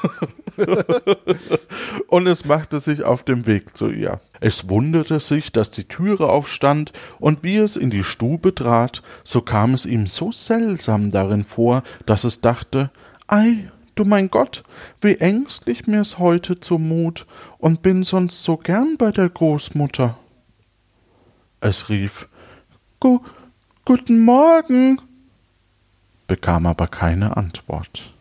und 2.08 2.26
es 2.26 2.44
machte 2.44 2.80
sich 2.80 3.04
auf 3.04 3.22
dem 3.22 3.46
Weg 3.46 3.76
zu 3.76 3.90
ihr. 3.90 4.20
Es 4.40 4.68
wunderte 4.68 5.20
sich, 5.20 5.52
dass 5.52 5.70
die 5.70 5.84
Türe 5.84 6.28
aufstand, 6.28 6.92
und 7.20 7.44
wie 7.44 7.56
es 7.56 7.76
in 7.76 7.90
die 7.90 8.02
Stube 8.02 8.54
trat, 8.54 9.02
so 9.22 9.40
kam 9.40 9.72
es 9.74 9.86
ihm 9.86 10.08
so 10.08 10.32
seltsam 10.32 11.10
darin 11.10 11.44
vor, 11.44 11.84
dass 12.06 12.24
es 12.24 12.40
dachte, 12.40 12.90
ei, 13.28 13.70
du 13.94 14.04
mein 14.04 14.30
Gott, 14.30 14.64
wie 15.00 15.14
ängstlich 15.14 15.86
mir's 15.86 16.18
heute 16.18 16.58
zumut, 16.58 17.26
und 17.58 17.82
bin 17.82 18.02
sonst 18.02 18.42
so 18.42 18.56
gern 18.56 18.96
bei 18.98 19.12
der 19.12 19.28
Großmutter. 19.28 20.18
Es 21.60 21.88
rief, 21.88 22.28
Gu 22.98 23.20
Guten 23.84 24.24
Morgen, 24.24 24.98
bekam 26.26 26.64
aber 26.64 26.86
keine 26.86 27.36
Antwort. 27.36 28.13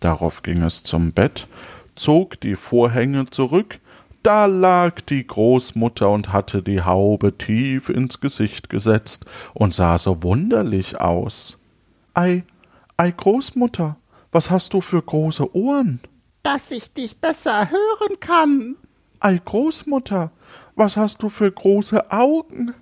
Darauf 0.00 0.42
ging 0.42 0.62
es 0.62 0.82
zum 0.82 1.12
Bett, 1.12 1.46
zog 1.94 2.40
die 2.40 2.56
Vorhänge 2.56 3.26
zurück, 3.26 3.78
da 4.22 4.44
lag 4.46 5.00
die 5.00 5.26
Großmutter 5.26 6.10
und 6.10 6.32
hatte 6.32 6.62
die 6.62 6.82
Haube 6.82 7.38
tief 7.38 7.88
ins 7.88 8.20
Gesicht 8.20 8.68
gesetzt 8.68 9.24
und 9.54 9.72
sah 9.72 9.96
so 9.96 10.22
wunderlich 10.22 11.00
aus. 11.00 11.58
Ei, 12.12 12.44
ei, 12.98 13.10
Großmutter, 13.12 13.96
was 14.30 14.50
hast 14.50 14.74
du 14.74 14.82
für 14.82 15.00
große 15.00 15.54
Ohren? 15.56 16.00
Dass 16.42 16.70
ich 16.70 16.92
dich 16.92 17.18
besser 17.18 17.70
hören 17.70 18.20
kann. 18.20 18.76
Ei, 19.20 19.40
Großmutter, 19.42 20.30
was 20.76 20.96
hast 20.96 21.22
du 21.22 21.28
für 21.30 21.50
große 21.50 22.10
Augen? 22.10 22.74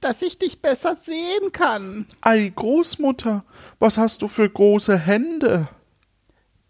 Dass 0.00 0.22
ich 0.22 0.38
dich 0.38 0.62
besser 0.62 0.96
sehen 0.96 1.52
kann. 1.52 2.06
Ei, 2.22 2.50
Großmutter, 2.54 3.44
was 3.78 3.98
hast 3.98 4.22
du 4.22 4.28
für 4.28 4.48
große 4.48 4.96
Hände? 4.96 5.68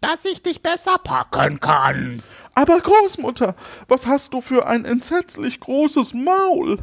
Dass 0.01 0.25
ich 0.25 0.41
dich 0.41 0.61
besser 0.63 0.97
packen 0.97 1.59
kann. 1.59 2.23
Aber 2.55 2.79
Großmutter, 2.79 3.55
was 3.87 4.07
hast 4.07 4.33
du 4.33 4.41
für 4.41 4.65
ein 4.65 4.83
entsetzlich 4.83 5.59
großes 5.59 6.13
Maul? 6.13 6.79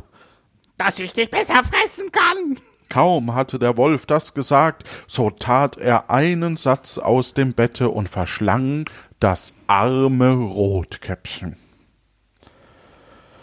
Dass 0.79 0.99
ich 1.01 1.13
dich 1.13 1.31
besser 1.31 1.63
fressen 1.65 2.13
kann. 2.13 2.59
Kaum 2.89 3.35
hatte 3.35 3.59
der 3.59 3.77
Wolf 3.77 4.07
das 4.07 4.33
gesagt, 4.35 4.85
so 5.07 5.29
tat 5.31 5.77
er 5.77 6.11
einen 6.11 6.57
Satz 6.57 6.97
aus 6.97 7.35
dem 7.35 7.53
Bette 7.53 7.91
und 7.91 8.09
verschlang 8.09 8.89
das 9.21 9.53
arme 9.67 10.33
Rotkäppchen. 10.33 11.57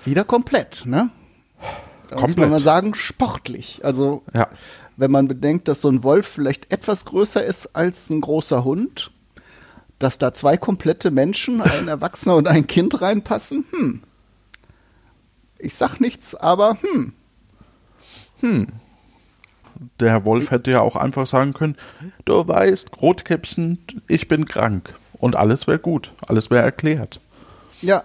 Wieder 0.05 0.23
komplett, 0.23 0.83
ne? 0.85 1.09
Da 2.09 2.15
muss 2.15 2.21
man 2.21 2.21
Komplett. 2.21 2.49
mal 2.51 2.59
sagen, 2.59 2.93
sportlich. 2.95 3.81
Also, 3.83 4.23
Ja. 4.33 4.47
wenn 4.97 5.11
man 5.11 5.27
bedenkt, 5.27 5.67
dass 5.67 5.81
so 5.81 5.89
ein 5.89 6.03
Wolf 6.03 6.27
vielleicht 6.27 6.71
etwas 6.71 7.05
größer 7.05 7.43
ist 7.43 7.75
als 7.75 8.09
ein 8.09 8.21
großer 8.21 8.63
Hund, 8.63 9.11
dass 9.99 10.17
da 10.17 10.33
zwei 10.33 10.57
komplette 10.57 11.11
Menschen, 11.11 11.61
ein 11.61 11.87
Erwachsener 11.87 12.35
und 12.35 12.47
ein 12.47 12.67
Kind 12.67 13.01
reinpassen, 13.01 13.65
hm. 13.71 14.03
Ich 15.57 15.75
sag 15.75 15.99
nichts, 15.99 16.35
aber 16.35 16.77
hm. 16.81 17.13
Der 19.99 20.25
Wolf 20.25 20.51
hätte 20.51 20.71
ja 20.71 20.81
auch 20.81 20.95
einfach 20.95 21.25
sagen 21.27 21.53
können, 21.53 21.75
du 22.25 22.47
weißt, 22.47 23.01
Rotkäppchen, 23.01 23.79
ich 24.07 24.27
bin 24.27 24.45
krank. 24.45 24.93
Und 25.17 25.35
alles 25.35 25.67
wäre 25.67 25.79
gut, 25.79 26.13
alles 26.27 26.49
wäre 26.49 26.63
erklärt. 26.63 27.19
Ja. 27.81 28.03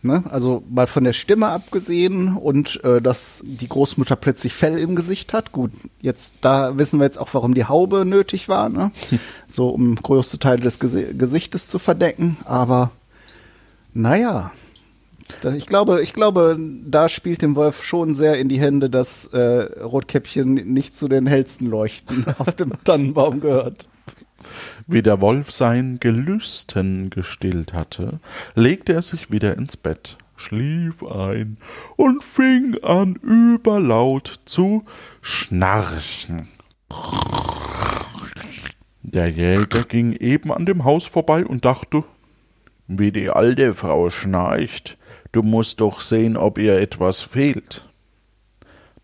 Ne? 0.00 0.22
Also 0.30 0.62
mal 0.70 0.86
von 0.86 1.02
der 1.02 1.12
Stimme 1.12 1.48
abgesehen 1.48 2.36
und 2.36 2.82
äh, 2.84 3.00
dass 3.00 3.42
die 3.44 3.68
Großmutter 3.68 4.14
plötzlich 4.14 4.54
Fell 4.54 4.78
im 4.78 4.94
Gesicht 4.94 5.32
hat. 5.32 5.50
Gut, 5.50 5.72
jetzt 6.00 6.36
da 6.42 6.78
wissen 6.78 7.00
wir 7.00 7.04
jetzt 7.04 7.18
auch, 7.18 7.30
warum 7.32 7.52
die 7.52 7.64
Haube 7.64 8.04
nötig 8.04 8.48
war, 8.48 8.68
ne? 8.68 8.92
so 9.48 9.70
um 9.70 9.96
größte 9.96 10.38
Teile 10.38 10.60
des 10.60 10.78
Gesi 10.78 11.14
Gesichtes 11.14 11.66
zu 11.66 11.80
verdecken. 11.80 12.36
Aber 12.44 12.92
naja, 13.92 14.52
da, 15.40 15.52
ich 15.52 15.66
glaube, 15.66 16.00
ich 16.02 16.14
glaube, 16.14 16.56
da 16.86 17.08
spielt 17.08 17.42
dem 17.42 17.56
Wolf 17.56 17.82
schon 17.82 18.14
sehr 18.14 18.38
in 18.38 18.48
die 18.48 18.60
Hände, 18.60 18.90
dass 18.90 19.26
äh, 19.26 19.80
Rotkäppchen 19.82 20.54
nicht 20.54 20.94
zu 20.94 21.08
den 21.08 21.26
hellsten 21.26 21.66
Leuchten 21.66 22.24
auf 22.38 22.54
dem 22.54 22.72
Tannenbaum 22.84 23.40
gehört. 23.40 23.88
Wie 24.86 25.02
der 25.02 25.20
Wolf 25.20 25.50
sein 25.50 25.98
Gelüsten 26.00 27.10
gestillt 27.10 27.72
hatte, 27.72 28.20
legte 28.54 28.92
er 28.92 29.02
sich 29.02 29.30
wieder 29.30 29.56
ins 29.56 29.76
Bett, 29.76 30.16
schlief 30.36 31.02
ein 31.02 31.56
und 31.96 32.22
fing 32.22 32.76
an 32.82 33.14
überlaut 33.16 34.40
zu 34.44 34.84
schnarchen. 35.20 36.48
Der 39.02 39.28
Jäger 39.28 39.84
ging 39.84 40.12
eben 40.12 40.52
an 40.52 40.66
dem 40.66 40.84
Haus 40.84 41.04
vorbei 41.06 41.44
und 41.44 41.64
dachte, 41.64 42.04
wie 42.86 43.12
die 43.12 43.30
alte 43.30 43.74
Frau 43.74 44.10
schnarcht, 44.10 44.98
du 45.32 45.42
musst 45.42 45.80
doch 45.80 46.00
sehen, 46.00 46.36
ob 46.36 46.58
ihr 46.58 46.78
etwas 46.78 47.22
fehlt. 47.22 47.87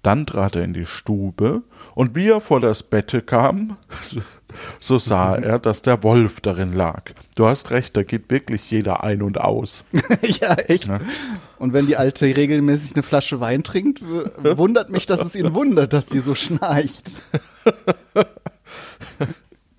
Dann 0.04 0.26
trat 0.26 0.54
er 0.54 0.64
in 0.64 0.74
die 0.74 0.84
Stube, 0.84 1.62
und 1.94 2.14
wie 2.14 2.28
er 2.28 2.42
vor 2.42 2.60
das 2.60 2.82
Bette 2.82 3.22
kam, 3.22 3.78
so 4.78 4.98
sah 4.98 5.34
er, 5.42 5.58
dass 5.58 5.80
der 5.80 6.02
Wolf 6.02 6.42
darin 6.42 6.74
lag. 6.74 7.12
Du 7.36 7.46
hast 7.46 7.70
recht, 7.70 7.96
da 7.96 8.02
geht 8.02 8.30
wirklich 8.30 8.70
jeder 8.70 9.02
ein 9.02 9.22
und 9.22 9.40
aus. 9.40 9.82
ja, 10.40 10.54
echt. 10.54 10.88
Und 11.58 11.72
wenn 11.72 11.86
die 11.86 11.96
Alte 11.96 12.26
regelmäßig 12.26 12.94
eine 12.94 13.02
Flasche 13.02 13.40
Wein 13.40 13.64
trinkt, 13.64 14.02
wundert 14.02 14.90
mich, 14.90 15.06
dass 15.06 15.20
es 15.20 15.34
ihn 15.34 15.54
wundert, 15.54 15.94
dass 15.94 16.08
sie 16.08 16.20
so 16.20 16.34
schnarcht. 16.34 17.22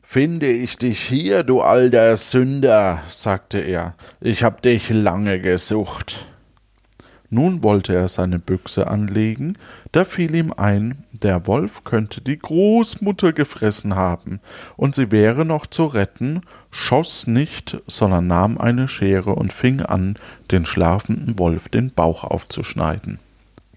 Finde 0.02 0.48
ich 0.48 0.78
dich 0.78 1.02
hier, 1.02 1.44
du 1.44 1.62
alter 1.62 2.18
Sünder, 2.18 3.02
sagte 3.08 3.60
er, 3.60 3.96
ich 4.22 4.44
hab 4.44 4.64
dich 4.64 4.90
lange 4.90 5.40
gesucht. 5.40 6.26
Nun 7.30 7.64
wollte 7.64 7.96
er 7.96 8.08
seine 8.08 8.40
Büchse 8.40 8.88
anlegen, 8.88 9.58
da 9.92 10.06
fiel 10.06 10.36
ihm 10.36 10.54
ein, 10.56 11.04
der 11.12 11.48
Wolf 11.48 11.84
könnte 11.84 12.22
die 12.22 12.38
Großmutter 12.38 13.34
gefressen 13.34 13.96
haben, 13.96 14.40
und 14.78 14.96
sie 14.96 15.12
wäre 15.12 15.46
noch 15.46 15.66
zu 15.66 15.86
retten, 15.86 16.42
schoss 16.72 17.28
nicht, 17.28 17.82
sondern 17.88 18.28
nahm 18.28 18.58
eine 18.58 18.88
Schere 18.88 19.32
und 19.32 19.54
fing 19.54 19.82
an, 19.82 20.18
den 20.52 20.66
schlafenden 20.66 21.40
Wolf 21.40 21.70
den 21.70 21.92
Bauch 21.92 22.24
aufzuschneiden. 22.24 23.20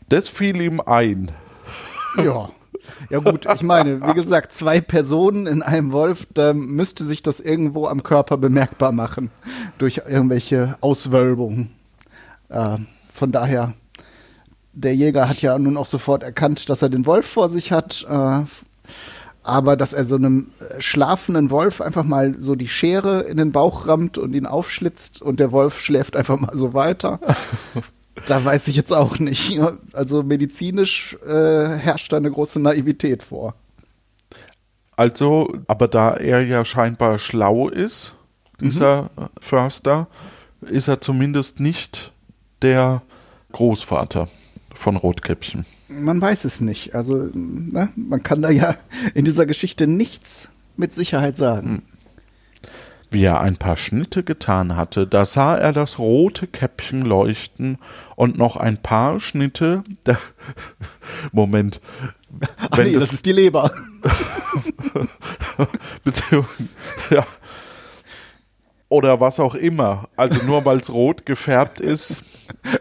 Das 0.08 0.28
fiel 0.28 0.60
ihm 0.60 0.80
ein. 0.80 1.30
Ja. 2.16 2.50
Ja 3.10 3.18
gut, 3.18 3.46
ich 3.54 3.62
meine, 3.62 4.06
wie 4.06 4.14
gesagt, 4.14 4.52
zwei 4.52 4.80
Personen 4.80 5.46
in 5.46 5.62
einem 5.62 5.92
Wolf, 5.92 6.26
da 6.32 6.54
müsste 6.54 7.04
sich 7.04 7.22
das 7.22 7.38
irgendwo 7.38 7.86
am 7.86 8.02
Körper 8.02 8.36
bemerkbar 8.38 8.92
machen 8.92 9.30
durch 9.78 10.02
irgendwelche 10.08 10.76
Auswölbungen. 10.80 11.70
Äh, 12.48 12.78
von 13.18 13.32
daher, 13.32 13.74
der 14.72 14.94
Jäger 14.94 15.28
hat 15.28 15.42
ja 15.42 15.58
nun 15.58 15.76
auch 15.76 15.86
sofort 15.86 16.22
erkannt, 16.22 16.68
dass 16.68 16.82
er 16.82 16.88
den 16.88 17.04
Wolf 17.04 17.26
vor 17.26 17.50
sich 17.50 17.72
hat, 17.72 18.06
äh, 18.08 18.44
Aber 19.48 19.76
dass 19.76 19.94
er 19.94 20.04
so 20.04 20.16
einem 20.16 20.50
äh, 20.60 20.80
schlafenden 20.80 21.50
Wolf 21.50 21.80
einfach 21.80 22.04
mal 22.04 22.34
so 22.38 22.54
die 22.54 22.68
Schere 22.68 23.22
in 23.22 23.38
den 23.38 23.50
Bauch 23.50 23.86
rammt 23.86 24.18
und 24.18 24.34
ihn 24.34 24.44
aufschlitzt 24.44 25.22
und 25.22 25.40
der 25.40 25.52
Wolf 25.52 25.80
schläft 25.80 26.16
einfach 26.16 26.38
mal 26.38 26.54
so 26.54 26.74
weiter. 26.74 27.18
da 28.26 28.44
weiß 28.44 28.68
ich 28.68 28.76
jetzt 28.76 28.92
auch 28.92 29.18
nicht. 29.18 29.58
Also 29.94 30.22
medizinisch 30.22 31.16
äh, 31.26 31.66
herrscht 31.66 32.12
da 32.12 32.18
eine 32.18 32.30
große 32.30 32.60
Naivität 32.60 33.22
vor. 33.22 33.54
Also, 34.96 35.54
aber 35.66 35.88
da 35.88 36.14
er 36.14 36.44
ja 36.44 36.64
scheinbar 36.64 37.18
schlau 37.18 37.68
ist, 37.68 38.14
dieser 38.60 39.04
mhm. 39.04 39.28
Förster, 39.40 40.08
ist 40.60 40.88
er 40.88 41.00
zumindest 41.00 41.58
nicht 41.58 42.12
der 42.62 43.02
Großvater 43.52 44.28
von 44.74 44.96
Rotkäppchen. 44.96 45.64
Man 45.88 46.20
weiß 46.20 46.44
es 46.44 46.60
nicht. 46.60 46.94
Also, 46.94 47.30
ne, 47.32 47.88
man 47.96 48.22
kann 48.22 48.42
da 48.42 48.50
ja 48.50 48.74
in 49.14 49.24
dieser 49.24 49.46
Geschichte 49.46 49.86
nichts 49.86 50.50
mit 50.76 50.94
Sicherheit 50.94 51.36
sagen. 51.36 51.68
Hm. 51.68 51.82
Wie 53.10 53.24
er 53.24 53.40
ein 53.40 53.56
paar 53.56 53.78
Schnitte 53.78 54.22
getan 54.22 54.76
hatte, 54.76 55.06
da 55.06 55.24
sah 55.24 55.56
er 55.56 55.72
das 55.72 55.98
rote 55.98 56.46
Käppchen 56.46 57.02
leuchten 57.02 57.78
und 58.16 58.36
noch 58.36 58.56
ein 58.58 58.76
paar 58.76 59.18
Schnitte. 59.18 59.82
Da, 60.04 60.18
Moment. 61.32 61.80
Ach 62.70 62.76
nee, 62.76 62.92
das, 62.92 63.04
das 63.04 63.12
ist 63.14 63.26
die 63.26 63.32
Leber. 63.32 63.72
Beziehungsweise, 66.04 66.68
ja. 67.10 67.26
Oder 68.88 69.20
was 69.20 69.38
auch 69.38 69.54
immer. 69.54 70.08
Also 70.16 70.42
nur 70.44 70.64
weil 70.64 70.78
es 70.78 70.92
rot 70.92 71.26
gefärbt 71.26 71.80
ist. 71.80 72.22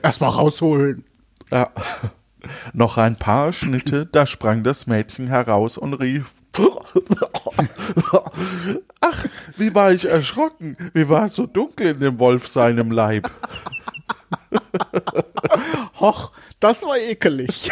Erstmal 0.01 0.29
rausholen. 0.29 1.03
Ja. 1.51 1.71
Noch 2.73 2.97
ein 2.97 3.17
paar 3.17 3.51
Schnitte, 3.51 4.05
da 4.05 4.25
sprang 4.25 4.63
das 4.63 4.87
Mädchen 4.87 5.27
heraus 5.27 5.77
und 5.77 5.93
rief. 5.95 6.35
Ach, 9.01 9.25
wie 9.57 9.75
war 9.75 9.91
ich 9.91 10.05
erschrocken. 10.05 10.77
Wie 10.93 11.09
war 11.09 11.25
es 11.25 11.35
so 11.35 11.45
dunkel 11.45 11.87
in 11.87 11.99
dem 11.99 12.19
Wolf 12.19 12.47
seinem 12.47 12.91
Leib. 12.91 13.29
Hoch, 15.99 16.31
das 16.59 16.83
war 16.83 16.97
ekelig. 16.97 17.69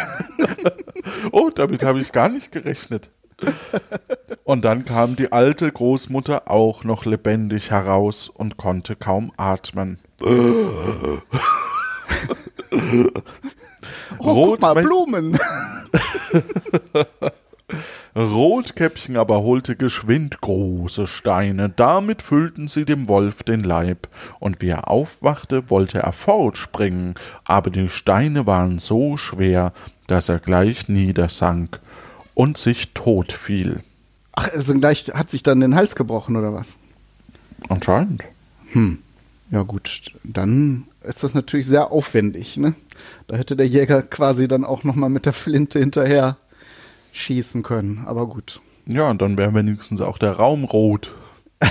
oh, 1.32 1.50
damit 1.54 1.82
habe 1.82 2.00
ich 2.00 2.12
gar 2.12 2.28
nicht 2.28 2.52
gerechnet. 2.52 3.10
Und 4.44 4.64
dann 4.64 4.84
kam 4.84 5.16
die 5.16 5.32
alte 5.32 5.70
Großmutter 5.70 6.50
auch 6.50 6.84
noch 6.84 7.04
lebendig 7.04 7.72
heraus 7.72 8.28
und 8.28 8.56
konnte 8.56 8.94
kaum 8.94 9.32
atmen. 9.36 9.98
Oh, 14.18 14.50
guck 14.50 14.60
mal, 14.60 14.74
Blumen. 14.74 15.38
Rotkäppchen 18.16 19.16
aber 19.16 19.42
holte 19.42 19.76
geschwind 19.76 20.40
große 20.40 21.06
Steine, 21.06 21.68
damit 21.68 22.22
füllten 22.22 22.68
sie 22.68 22.86
dem 22.86 23.08
Wolf 23.08 23.42
den 23.42 23.60
Leib, 23.60 24.08
und 24.38 24.62
wie 24.62 24.68
er 24.68 24.88
aufwachte, 24.88 25.68
wollte 25.68 25.98
er 25.98 26.12
fortspringen, 26.12 27.14
aber 27.44 27.70
die 27.70 27.90
Steine 27.90 28.46
waren 28.46 28.78
so 28.78 29.18
schwer, 29.18 29.72
dass 30.06 30.28
er 30.28 30.38
gleich 30.38 30.88
niedersank 30.88 31.80
und 32.36 32.58
sich 32.58 32.92
tot 32.92 33.32
fiel. 33.32 33.80
Ach, 34.32 34.52
also 34.52 34.74
gleich 34.74 35.06
hat 35.14 35.30
sich 35.30 35.42
dann 35.42 35.58
den 35.58 35.74
Hals 35.74 35.96
gebrochen, 35.96 36.36
oder 36.36 36.52
was? 36.52 36.78
Anscheinend. 37.68 38.22
Hm. 38.72 38.98
Ja, 39.50 39.62
gut, 39.62 40.12
dann 40.22 40.86
ist 41.02 41.22
das 41.22 41.32
natürlich 41.34 41.66
sehr 41.66 41.90
aufwendig, 41.90 42.58
ne? 42.58 42.74
Da 43.26 43.36
hätte 43.36 43.56
der 43.56 43.66
Jäger 43.66 44.02
quasi 44.02 44.48
dann 44.48 44.64
auch 44.64 44.84
nochmal 44.84 45.08
mit 45.08 45.24
der 45.24 45.32
Flinte 45.32 45.78
hinterher 45.78 46.36
schießen 47.12 47.62
können, 47.62 48.02
aber 48.06 48.26
gut. 48.26 48.60
Ja, 48.86 49.08
und 49.08 49.22
dann 49.22 49.38
wäre 49.38 49.54
wenigstens 49.54 50.02
auch 50.02 50.18
der 50.18 50.32
Raum 50.32 50.64
rot. 50.64 51.14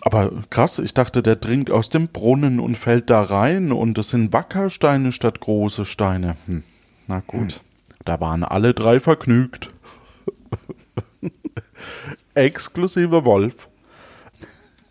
aber 0.00 0.32
krass, 0.50 0.80
ich 0.80 0.92
dachte, 0.92 1.22
der 1.22 1.36
dringt 1.36 1.70
aus 1.70 1.88
dem 1.88 2.08
Brunnen 2.08 2.58
und 2.58 2.76
fällt 2.76 3.10
da 3.10 3.22
rein 3.22 3.70
und 3.70 3.96
es 3.96 4.08
sind 4.08 4.32
Wackersteine 4.32 5.12
statt 5.12 5.38
große 5.38 5.84
Steine. 5.84 6.36
Hm. 6.46 6.64
Na 7.10 7.24
gut, 7.26 7.60
da 8.04 8.20
waren 8.20 8.44
alle 8.44 8.72
drei 8.72 9.00
vergnügt. 9.00 9.70
Exklusive 12.34 13.24
Wolf. 13.24 13.68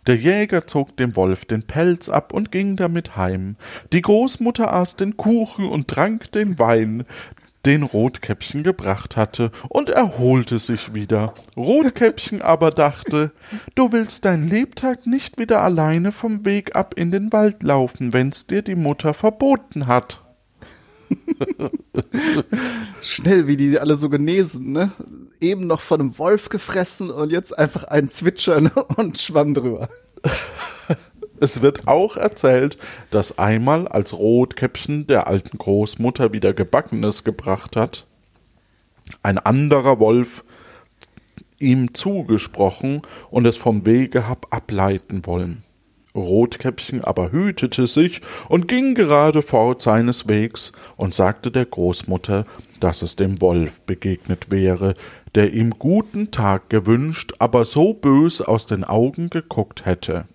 Der 0.05 0.17
Jäger 0.17 0.67
zog 0.67 0.97
dem 0.97 1.15
Wolf 1.15 1.45
den 1.45 1.63
Pelz 1.63 2.10
ab 2.10 2.34
und 2.34 2.51
ging 2.51 2.75
damit 2.75 3.15
heim. 3.15 3.55
Die 3.93 4.01
Großmutter 4.01 4.73
aß 4.73 4.97
den 4.97 5.15
Kuchen 5.15 5.65
und 5.65 5.88
trank 5.88 6.29
den 6.34 6.60
Wein, 6.60 7.05
den 7.65 7.84
Rotkäppchen 7.84 8.63
gebracht 8.63 9.15
hatte, 9.15 9.53
und 9.69 9.88
erholte 9.88 10.60
sich 10.60 10.93
wieder. 10.93 11.34
Rotkäppchen 11.55 12.41
aber 12.41 12.71
dachte, 12.71 13.32
du 13.75 13.93
willst 13.93 14.25
dein 14.25 14.43
Lebtag 14.43 15.08
nicht 15.08 15.39
wieder 15.39 15.62
alleine 15.62 16.12
vom 16.12 16.43
Weg 16.43 16.75
ab 16.75 16.95
in 16.97 17.12
den 17.12 17.32
Wald 17.32 17.63
laufen, 17.63 18.12
wenn's 18.12 18.45
dir 18.45 18.62
die 18.62 18.75
Mutter 18.75 19.13
verboten 19.13 19.88
hat. 19.88 20.19
Schnell, 23.02 23.48
wie 23.48 23.58
die 23.58 23.80
alle 23.80 23.95
so 23.95 24.10
genesen, 24.10 24.72
ne? 24.72 24.91
Eben 25.39 25.67
noch 25.67 25.82
von 25.82 26.02
einem 26.02 26.17
Wolf 26.17 26.50
gefressen 26.50 27.10
und 27.10 27.32
jetzt 27.32 27.58
einfach 27.58 27.86
ein 27.86 28.10
Zwitschern 28.10 28.67
und 28.98 29.17
Schwamm 29.17 29.54
drüber. 29.54 29.89
Es 31.41 31.62
wird 31.62 31.88
auch 31.88 32.17
erzählt, 32.17 32.78
dass 33.12 33.39
einmal 33.39 33.88
als 33.88 34.12
Rotkäppchen 34.12 35.08
der 35.08 35.28
alten 35.28 35.58
Großmutter 35.58 36.34
wieder 36.34 36.54
Gebackenes 36.54 37.24
gebracht 37.24 37.78
hat, 37.78 38.06
ein 39.24 39.38
anderer 39.38 40.02
Wolf 40.02 40.43
ihm 41.58 41.93
zugesprochen 41.93 43.04
und 43.30 43.45
es 43.45 43.56
vom 43.56 43.86
Wege 43.86 44.28
hab 44.28 44.54
ableiten 44.54 45.26
wollen. 45.26 45.63
Rotkäppchen 46.19 47.03
aber 47.03 47.32
hütete 47.32 47.88
sich 47.88 48.21
und 48.47 48.67
ging 48.67 48.95
gerade 48.95 49.41
fort 49.41 49.82
seines 49.82 50.27
Wegs 50.27 50.71
und 50.97 51.13
sagte 51.13 51.51
der 51.51 51.65
Großmutter, 51.65 52.45
dass 52.79 53.01
es 53.01 53.15
dem 53.15 53.41
Wolf 53.41 53.82
begegnet 53.82 54.51
wäre, 54.51 54.95
der 55.36 55.53
ihm 55.53 55.71
guten 55.77 56.32
Tag 56.32 56.69
gewünscht, 56.69 57.34
aber 57.39 57.65
so 57.65 57.93
bös 57.93 58.41
aus 58.41 58.65
den 58.65 58.84
Augen 58.84 59.29
geguckt 59.29 59.86
hätte. 59.86 60.25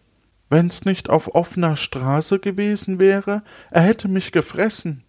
Wenn's 0.51 0.85
nicht 0.85 1.11
auf 1.11 1.35
offener 1.35 1.77
Straße 1.77 2.38
gewesen 2.38 2.99
wäre, 2.99 3.42
er 3.70 3.83
hätte 3.83 4.09
mich 4.09 4.31
gefressen. 4.31 5.03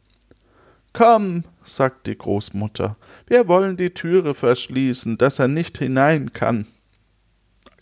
Komm, 0.94 1.44
sagt 1.64 2.08
die 2.08 2.18
Großmutter, 2.18 2.96
wir 3.28 3.48
wollen 3.48 3.76
die 3.76 3.90
Türe 3.90 4.34
verschließen, 4.34 5.18
dass 5.18 5.40
er 5.40 5.50
nicht 5.50 5.78
hinein 5.78 6.32
kann. 6.32 6.68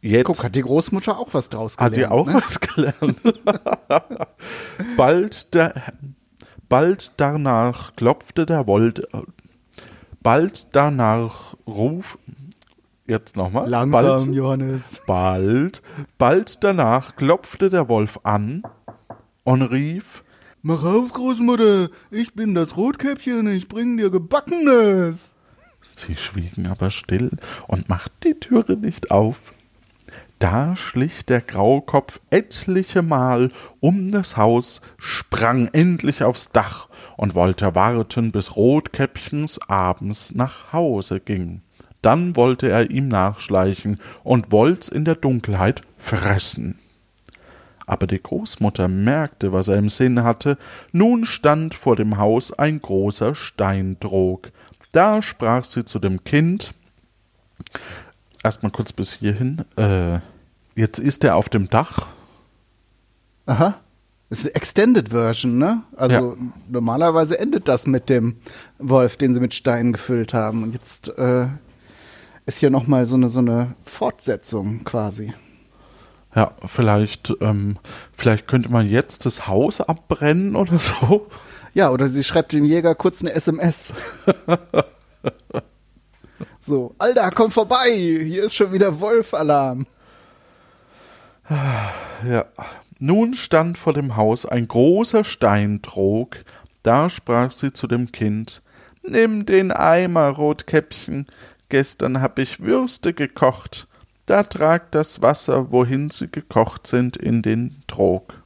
Jetzt 0.04 0.26
Guck, 0.26 0.44
hat 0.44 0.56
die 0.58 0.64
Großmutter 0.64 1.18
auch 1.18 1.30
was 1.32 1.50
draus 1.50 1.78
gelernt. 1.78 1.96
Hat 1.96 1.98
die 1.98 2.06
auch 2.08 2.28
ne? 2.28 2.34
was 2.34 2.60
gelernt. 2.60 3.22
bald, 4.98 5.54
der, 5.54 5.94
bald 6.68 7.14
danach 7.22 7.96
klopfte 7.96 8.46
der 8.46 8.68
Wold. 8.68 9.08
Bald 10.22 10.76
danach 10.76 11.56
ruf. 11.66 12.18
Jetzt 13.08 13.38
nochmal. 13.38 13.70
Langsam, 13.70 14.04
bald, 14.04 14.36
Johannes. 14.36 15.02
Bald, 15.08 15.82
bald 16.18 16.66
danach 16.66 17.16
klopfte 17.16 17.70
der 17.70 17.88
Wolf 17.88 18.20
an 18.24 18.64
und 19.46 19.62
rief: 19.62 20.26
Mach 20.62 20.84
auf, 20.84 21.14
Großmutter, 21.14 21.88
ich 22.12 22.34
bin 22.34 22.56
das 22.56 22.76
Rotkäppchen, 22.76 23.48
ich 23.48 23.70
bring 23.70 23.96
dir 23.96 24.10
Gebackenes. 24.10 25.36
Sie 25.96 26.18
schwiegen 26.18 26.68
aber 26.68 26.90
still 26.90 27.32
und 27.68 27.88
machten 27.88 28.18
die 28.26 28.34
Türe 28.34 28.74
nicht 28.76 29.10
auf. 29.10 29.54
Da 30.44 30.76
schlich 30.76 31.26
der 31.26 31.40
Graukopf 31.40 32.20
etliche 32.30 33.02
Mal 33.02 33.50
um 33.80 34.12
das 34.12 34.36
Haus, 34.36 34.82
sprang 34.98 35.70
endlich 35.72 36.22
aufs 36.22 36.52
Dach 36.52 36.90
und 37.16 37.34
wollte 37.34 37.76
warten, 37.76 38.34
bis 38.34 38.58
Rotkäppchens 38.58 39.62
abends 39.70 40.36
nach 40.36 40.74
Hause 40.74 41.22
ging. 41.22 41.62
Dann 42.02 42.36
wollte 42.36 42.68
er 42.68 42.92
ihm 42.92 43.08
nachschleichen 43.08 44.02
und 44.26 44.52
wollt's 44.52 44.90
in 44.90 45.06
der 45.06 45.16
Dunkelheit 45.16 45.84
fressen. 45.98 46.78
Aber 47.86 48.06
die 48.06 48.22
Großmutter 48.22 48.90
merkte, 48.90 49.54
was 49.54 49.70
er 49.70 49.78
im 49.78 49.88
Sinn 49.88 50.24
hatte. 50.24 50.58
Nun 50.92 51.24
stand 51.24 51.74
vor 51.74 51.96
dem 51.96 52.18
Haus 52.18 52.52
ein 52.52 52.82
großer 52.82 53.34
Steindrog. 53.34 54.52
Da 54.92 55.22
sprach 55.22 55.64
sie 55.64 55.86
zu 55.86 56.00
dem 56.00 56.22
Kind, 56.26 56.74
erstmal 58.44 58.74
kurz 58.74 58.92
bis 58.92 59.14
hierhin, 59.14 59.64
äh, 59.78 60.20
Jetzt 60.76 61.00
ist 61.00 61.24
er 61.24 61.36
auf 61.36 61.50
dem 61.50 61.70
Dach. 61.70 62.08
Aha. 63.46 63.76
Das 64.30 64.40
ist 64.40 64.46
eine 64.46 64.56
Extended 64.56 65.10
Version, 65.10 65.58
ne? 65.60 65.84
Also 65.96 66.14
ja. 66.16 66.36
normalerweise 66.70 67.38
endet 67.38 67.68
das 67.68 67.86
mit 67.86 68.10
dem 68.10 68.38
Wolf, 68.80 69.18
den 69.18 69.34
sie 69.34 69.40
mit 69.40 69.54
Steinen 69.54 69.94
gefüllt 69.94 70.34
haben. 70.34 70.64
Und 70.64 70.74
jetzt 70.74 71.10
äh, 71.20 71.48
ist 72.46 72.58
hier 72.58 72.72
nochmal 72.72 73.06
so 73.06 73.16
eine, 73.16 73.30
so 73.30 73.40
eine 73.40 73.76
Fortsetzung 73.86 74.84
quasi. 74.84 75.34
Ja, 76.36 76.52
vielleicht, 76.66 77.32
ähm, 77.42 77.78
vielleicht 78.12 78.48
könnte 78.48 78.70
man 78.70 78.90
jetzt 78.90 79.28
das 79.28 79.48
Haus 79.48 79.82
abbrennen 79.82 80.56
oder 80.56 80.80
so. 80.80 81.28
Ja, 81.76 81.92
oder 81.92 82.08
sie 82.08 82.24
schreibt 82.24 82.54
dem 82.54 82.66
Jäger 82.66 82.96
kurz 82.96 83.22
eine 83.22 83.34
SMS. 83.34 83.94
So, 86.66 86.96
Alter, 86.98 87.30
komm 87.32 87.52
vorbei, 87.52 87.92
hier 87.92 88.46
ist 88.46 88.56
schon 88.56 88.72
wieder 88.72 89.02
Wolf-Alarm. 89.02 89.86
Ja. 91.50 92.46
Nun 93.00 93.34
stand 93.34 93.78
vor 93.78 93.94
dem 93.94 94.16
Haus 94.16 94.46
ein 94.46 94.68
großer 94.68 95.24
Steintrog. 95.24 96.46
Da 96.84 97.10
sprach 97.10 97.52
sie 97.52 97.74
zu 97.74 97.88
dem 97.88 98.12
Kind: 98.12 98.62
Nimm 99.02 99.46
den 99.46 99.72
Eimer, 99.72 100.30
Rotkäppchen. 100.30 101.28
Gestern 101.70 102.22
hab 102.22 102.40
ich 102.40 102.62
Würste 102.62 103.14
gekocht. 103.14 103.88
Da 104.26 104.44
trag 104.44 104.92
das 104.92 105.22
Wasser, 105.22 105.72
wohin 105.72 106.10
sie 106.10 106.30
gekocht 106.30 106.88
sind, 106.88 107.18
in 107.18 107.42
den 107.42 107.84
Trog. 107.88 108.42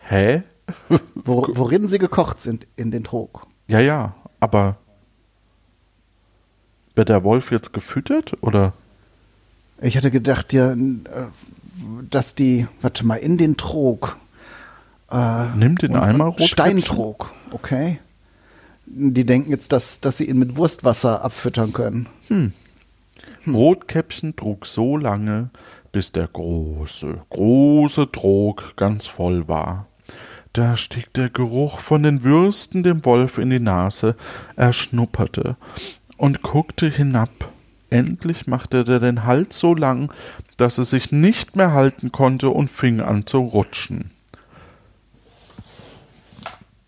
Hä? 0.00 0.42
Wo, 1.14 1.46
worin 1.50 1.86
sie 1.86 1.98
gekocht 1.98 2.40
sind, 2.40 2.66
in 2.74 2.90
den 2.90 3.04
Trog. 3.04 3.46
Ja, 3.68 3.80
ja, 3.80 4.14
aber 4.40 4.78
wird 6.94 7.10
der 7.10 7.22
Wolf 7.22 7.52
jetzt 7.52 7.72
gefüttert 7.72 8.42
oder? 8.42 8.72
Ich 9.80 9.96
hatte 9.96 10.10
gedacht, 10.10 10.52
ja, 10.52 10.72
äh, 10.72 10.76
dass 12.10 12.34
die, 12.34 12.66
warte 12.80 13.06
mal, 13.06 13.16
in 13.16 13.38
den 13.38 13.56
Trog. 13.56 14.18
Äh, 15.10 15.46
Nimm 15.56 15.76
den 15.76 15.96
Eimer, 15.96 16.24
Rotkäppchen. 16.24 16.48
Steintrog, 16.48 17.32
okay. 17.50 18.00
Die 18.86 19.24
denken 19.24 19.50
jetzt, 19.50 19.72
dass, 19.72 20.00
dass 20.00 20.16
sie 20.16 20.28
ihn 20.28 20.38
mit 20.38 20.56
Wurstwasser 20.56 21.24
abfüttern 21.24 21.72
können. 21.72 22.06
Rotkäppchen 23.46 24.34
trug 24.34 24.66
so 24.66 24.96
lange, 24.96 25.50
bis 25.92 26.12
der 26.12 26.26
große, 26.26 27.20
große 27.30 28.10
Trog 28.10 28.74
ganz 28.76 29.06
voll 29.06 29.46
war. 29.46 29.86
Da 30.54 30.76
stieg 30.76 31.12
der 31.12 31.28
Geruch 31.28 31.80
von 31.80 32.02
den 32.02 32.24
Würsten 32.24 32.82
dem 32.82 33.04
Wolf 33.04 33.38
in 33.38 33.50
die 33.50 33.60
Nase, 33.60 34.16
er 34.56 34.72
schnupperte 34.72 35.56
und 36.16 36.42
guckte 36.42 36.88
hinab. 36.88 37.30
Endlich 37.90 38.46
machte 38.46 38.84
er 38.86 39.00
den 39.00 39.24
Hals 39.24 39.58
so 39.58 39.74
lang, 39.74 40.12
dass 40.56 40.78
er 40.78 40.84
sich 40.84 41.10
nicht 41.12 41.56
mehr 41.56 41.72
halten 41.72 42.12
konnte 42.12 42.50
und 42.50 42.68
fing 42.68 43.00
an 43.00 43.26
zu 43.26 43.38
rutschen. 43.38 44.10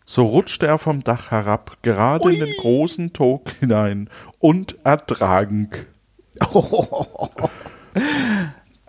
So 0.04 0.24
rutschte 0.26 0.66
er 0.66 0.78
vom 0.78 1.04
Dach 1.04 1.30
herab, 1.30 1.78
gerade 1.82 2.32
in 2.32 2.40
den 2.40 2.54
großen 2.58 3.12
Trog 3.12 3.50
hinein 3.60 4.10
und 4.38 4.76
ertrank. 4.84 5.86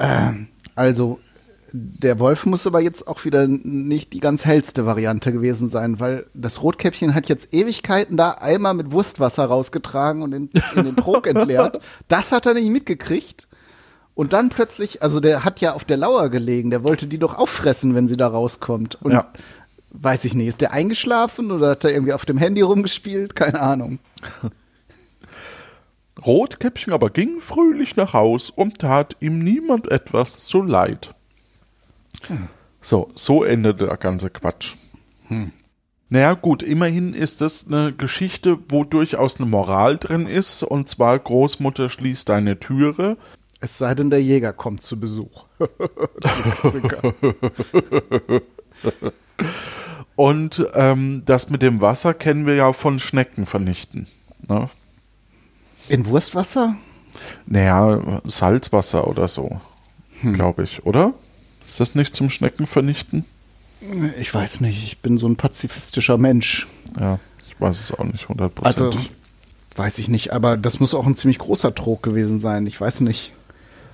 Ähm, 0.02 0.48
also, 0.76 1.20
der 1.74 2.20
Wolf 2.20 2.46
muss 2.46 2.68
aber 2.68 2.82
jetzt 2.82 3.08
auch 3.08 3.24
wieder 3.24 3.48
nicht 3.48 4.14
die 4.14 4.20
ganz 4.20 4.46
hellste 4.46 4.86
Variante 4.86 5.32
gewesen 5.32 5.70
sein, 5.70 6.00
weil 6.00 6.26
das 6.34 6.62
Rotkäppchen 6.62 7.16
hat 7.16 7.30
jetzt 7.30 7.54
Ewigkeiten 7.54 8.18
da 8.18 8.32
einmal 8.32 8.74
mit 8.74 8.92
Wurstwasser 8.92 9.46
rausgetragen 9.46 10.22
und 10.22 10.34
in, 10.34 10.50
in 10.76 10.84
den 10.84 10.96
Trog 10.96 11.28
entleert. 11.34 11.80
Das 12.08 12.32
hat 12.32 12.46
er 12.46 12.54
nicht 12.54 12.70
mitgekriegt. 12.70 13.48
Und 14.16 14.34
dann 14.34 14.50
plötzlich, 14.50 15.02
also 15.02 15.20
der 15.22 15.46
hat 15.46 15.62
ja 15.62 15.74
auf 15.74 15.86
der 15.86 15.96
Lauer 15.98 16.30
gelegen, 16.30 16.70
der 16.70 16.84
wollte 16.84 17.08
die 17.08 17.18
doch 17.18 17.36
auffressen, 17.36 17.96
wenn 17.96 18.08
sie 18.10 18.18
da 18.18 18.28
rauskommt. 18.28 19.02
Und 19.02 19.14
Ja. 19.14 19.32
weiß 19.92 20.26
ich 20.26 20.34
nicht, 20.36 20.48
ist 20.48 20.62
der 20.62 20.74
eingeschlafen 20.74 21.52
oder 21.52 21.70
hat 21.72 21.86
er 21.86 21.92
irgendwie 21.94 22.14
auf 22.14 22.26
dem 22.26 22.38
Handy 22.38 22.62
rumgespielt? 22.62 23.36
Keine 23.36 23.62
Ahnung. 23.62 24.00
Rotkäppchen 26.26 26.94
aber 26.94 27.10
ging 27.10 27.40
fröhlich 27.40 27.96
nach 27.96 28.14
Haus 28.14 28.50
und 28.50 28.80
tat 28.80 29.16
ihm 29.22 29.40
niemand 29.40 29.90
etwas 29.90 30.46
zu 30.46 30.62
leid. 30.62 31.16
So, 32.82 33.12
so 33.16 33.44
endete 33.44 33.86
der 33.86 33.98
ganze 33.98 34.30
Quatsch. 34.30 34.76
Naja, 36.10 36.34
gut, 36.34 36.62
immerhin 36.62 37.14
ist 37.14 37.42
es 37.42 37.68
eine 37.68 37.94
Geschichte, 37.94 38.58
wo 38.68 38.84
durchaus 38.84 39.40
eine 39.40 39.50
Moral 39.50 39.98
drin 39.98 40.28
ist, 40.28 40.64
und 40.64 40.90
zwar 40.90 41.18
Großmutter 41.18 41.90
schließt 41.90 42.28
deine 42.28 42.60
Türe. 42.60 43.18
Es 43.62 43.78
sei 43.78 43.96
denn, 43.96 44.10
der 44.10 44.22
Jäger 44.22 44.52
kommt 44.52 44.82
zu 44.82 45.00
Besuch. 45.00 45.46
Und 50.16 50.66
ähm, 50.74 51.24
das 51.26 51.50
mit 51.50 51.62
dem 51.62 51.82
Wasser 51.82 52.14
kennen 52.14 52.46
wir 52.46 52.56
ja 52.56 52.74
von 52.74 53.00
Schnecken 53.00 53.46
vernichten. 53.46 54.08
Ne? 54.50 54.70
In 55.88 56.06
Wurstwasser? 56.08 56.76
Naja, 57.46 58.22
Salzwasser 58.26 59.08
oder 59.08 59.28
so, 59.28 59.62
glaube 60.22 60.64
ich, 60.64 60.86
oder? 60.86 61.14
Ist 61.64 61.80
das 61.80 61.96
nicht 61.96 62.16
zum 62.16 62.30
Schnecken 62.30 62.68
vernichten? 62.68 63.26
Ich 64.20 64.34
weiß 64.34 64.62
nicht, 64.62 64.84
ich 64.84 65.00
bin 65.00 65.18
so 65.18 65.28
ein 65.28 65.36
pazifistischer 65.38 66.18
Mensch. 66.18 66.68
Ja, 67.00 67.20
ich 67.48 67.60
weiß 67.60 67.80
es 67.80 67.92
auch 67.92 68.04
nicht 68.04 68.28
Also, 68.30 68.30
hundertprozentig. 68.30 69.12
weiß 69.76 69.98
ich 70.00 70.08
nicht, 70.08 70.34
aber 70.34 70.58
das 70.58 70.80
muss 70.80 70.94
auch 70.94 71.08
ein 71.08 71.16
ziemlich 71.16 71.40
großer 71.40 71.74
Trog 71.74 72.04
gewesen 72.04 72.40
sein. 72.40 72.68
Ich 72.68 72.80
weiß 72.80 73.02
nicht, 73.02 73.32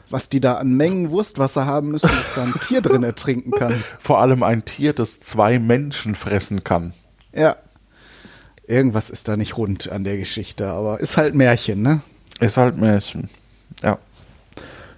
was 0.10 0.30
die 0.30 0.42
da 0.42 0.56
an 0.56 0.74
Mengen 0.74 1.10
Wurstwasser 1.10 1.66
haben 1.66 1.92
müssen, 1.92 2.08
dass 2.10 2.36
da 2.36 2.44
ein 2.44 2.54
Tier 2.68 2.82
drin 2.82 3.04
ertrinken 3.04 3.52
kann. 3.52 3.82
Vor 4.00 4.20
allem 4.20 4.44
ein 4.44 4.66
Tier, 4.66 4.94
das 4.94 5.20
zwei 5.20 5.60
Menschen 5.60 6.16
fressen 6.16 6.64
kann. 6.64 6.94
Ja. 7.34 7.56
Irgendwas 8.68 9.10
ist 9.10 9.30
da 9.30 9.38
nicht 9.38 9.56
rund 9.58 9.90
an 9.90 10.04
der 10.04 10.18
Geschichte, 10.18 10.68
aber 10.70 11.00
ist 11.00 11.16
halt 11.16 11.34
Märchen, 11.36 11.82
ne? 11.82 12.02
Ist 12.42 12.58
halt 12.58 12.78
Märchen. 12.78 13.30
Ja. 13.82 13.98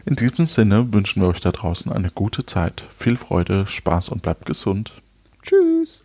In 0.05 0.15
diesem 0.15 0.45
Sinne 0.45 0.93
wünschen 0.93 1.21
wir 1.21 1.29
euch 1.29 1.39
da 1.41 1.51
draußen 1.51 1.91
eine 1.91 2.09
gute 2.09 2.45
Zeit, 2.45 2.83
viel 2.97 3.17
Freude, 3.17 3.67
Spaß 3.67 4.09
und 4.09 4.21
bleibt 4.21 4.45
gesund. 4.45 5.01
Tschüss. 5.43 6.03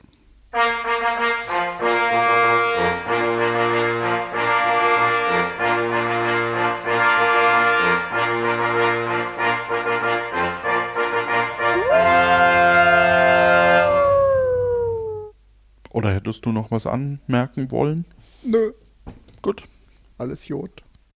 Oder 15.91 16.13
hättest 16.13 16.45
du 16.45 16.53
noch 16.53 16.71
was 16.71 16.87
anmerken 16.87 17.71
wollen? 17.71 18.05
Nö, 18.43 18.73
Gut. 19.43 19.65
alles 20.19 20.49
Jod. 20.49 20.83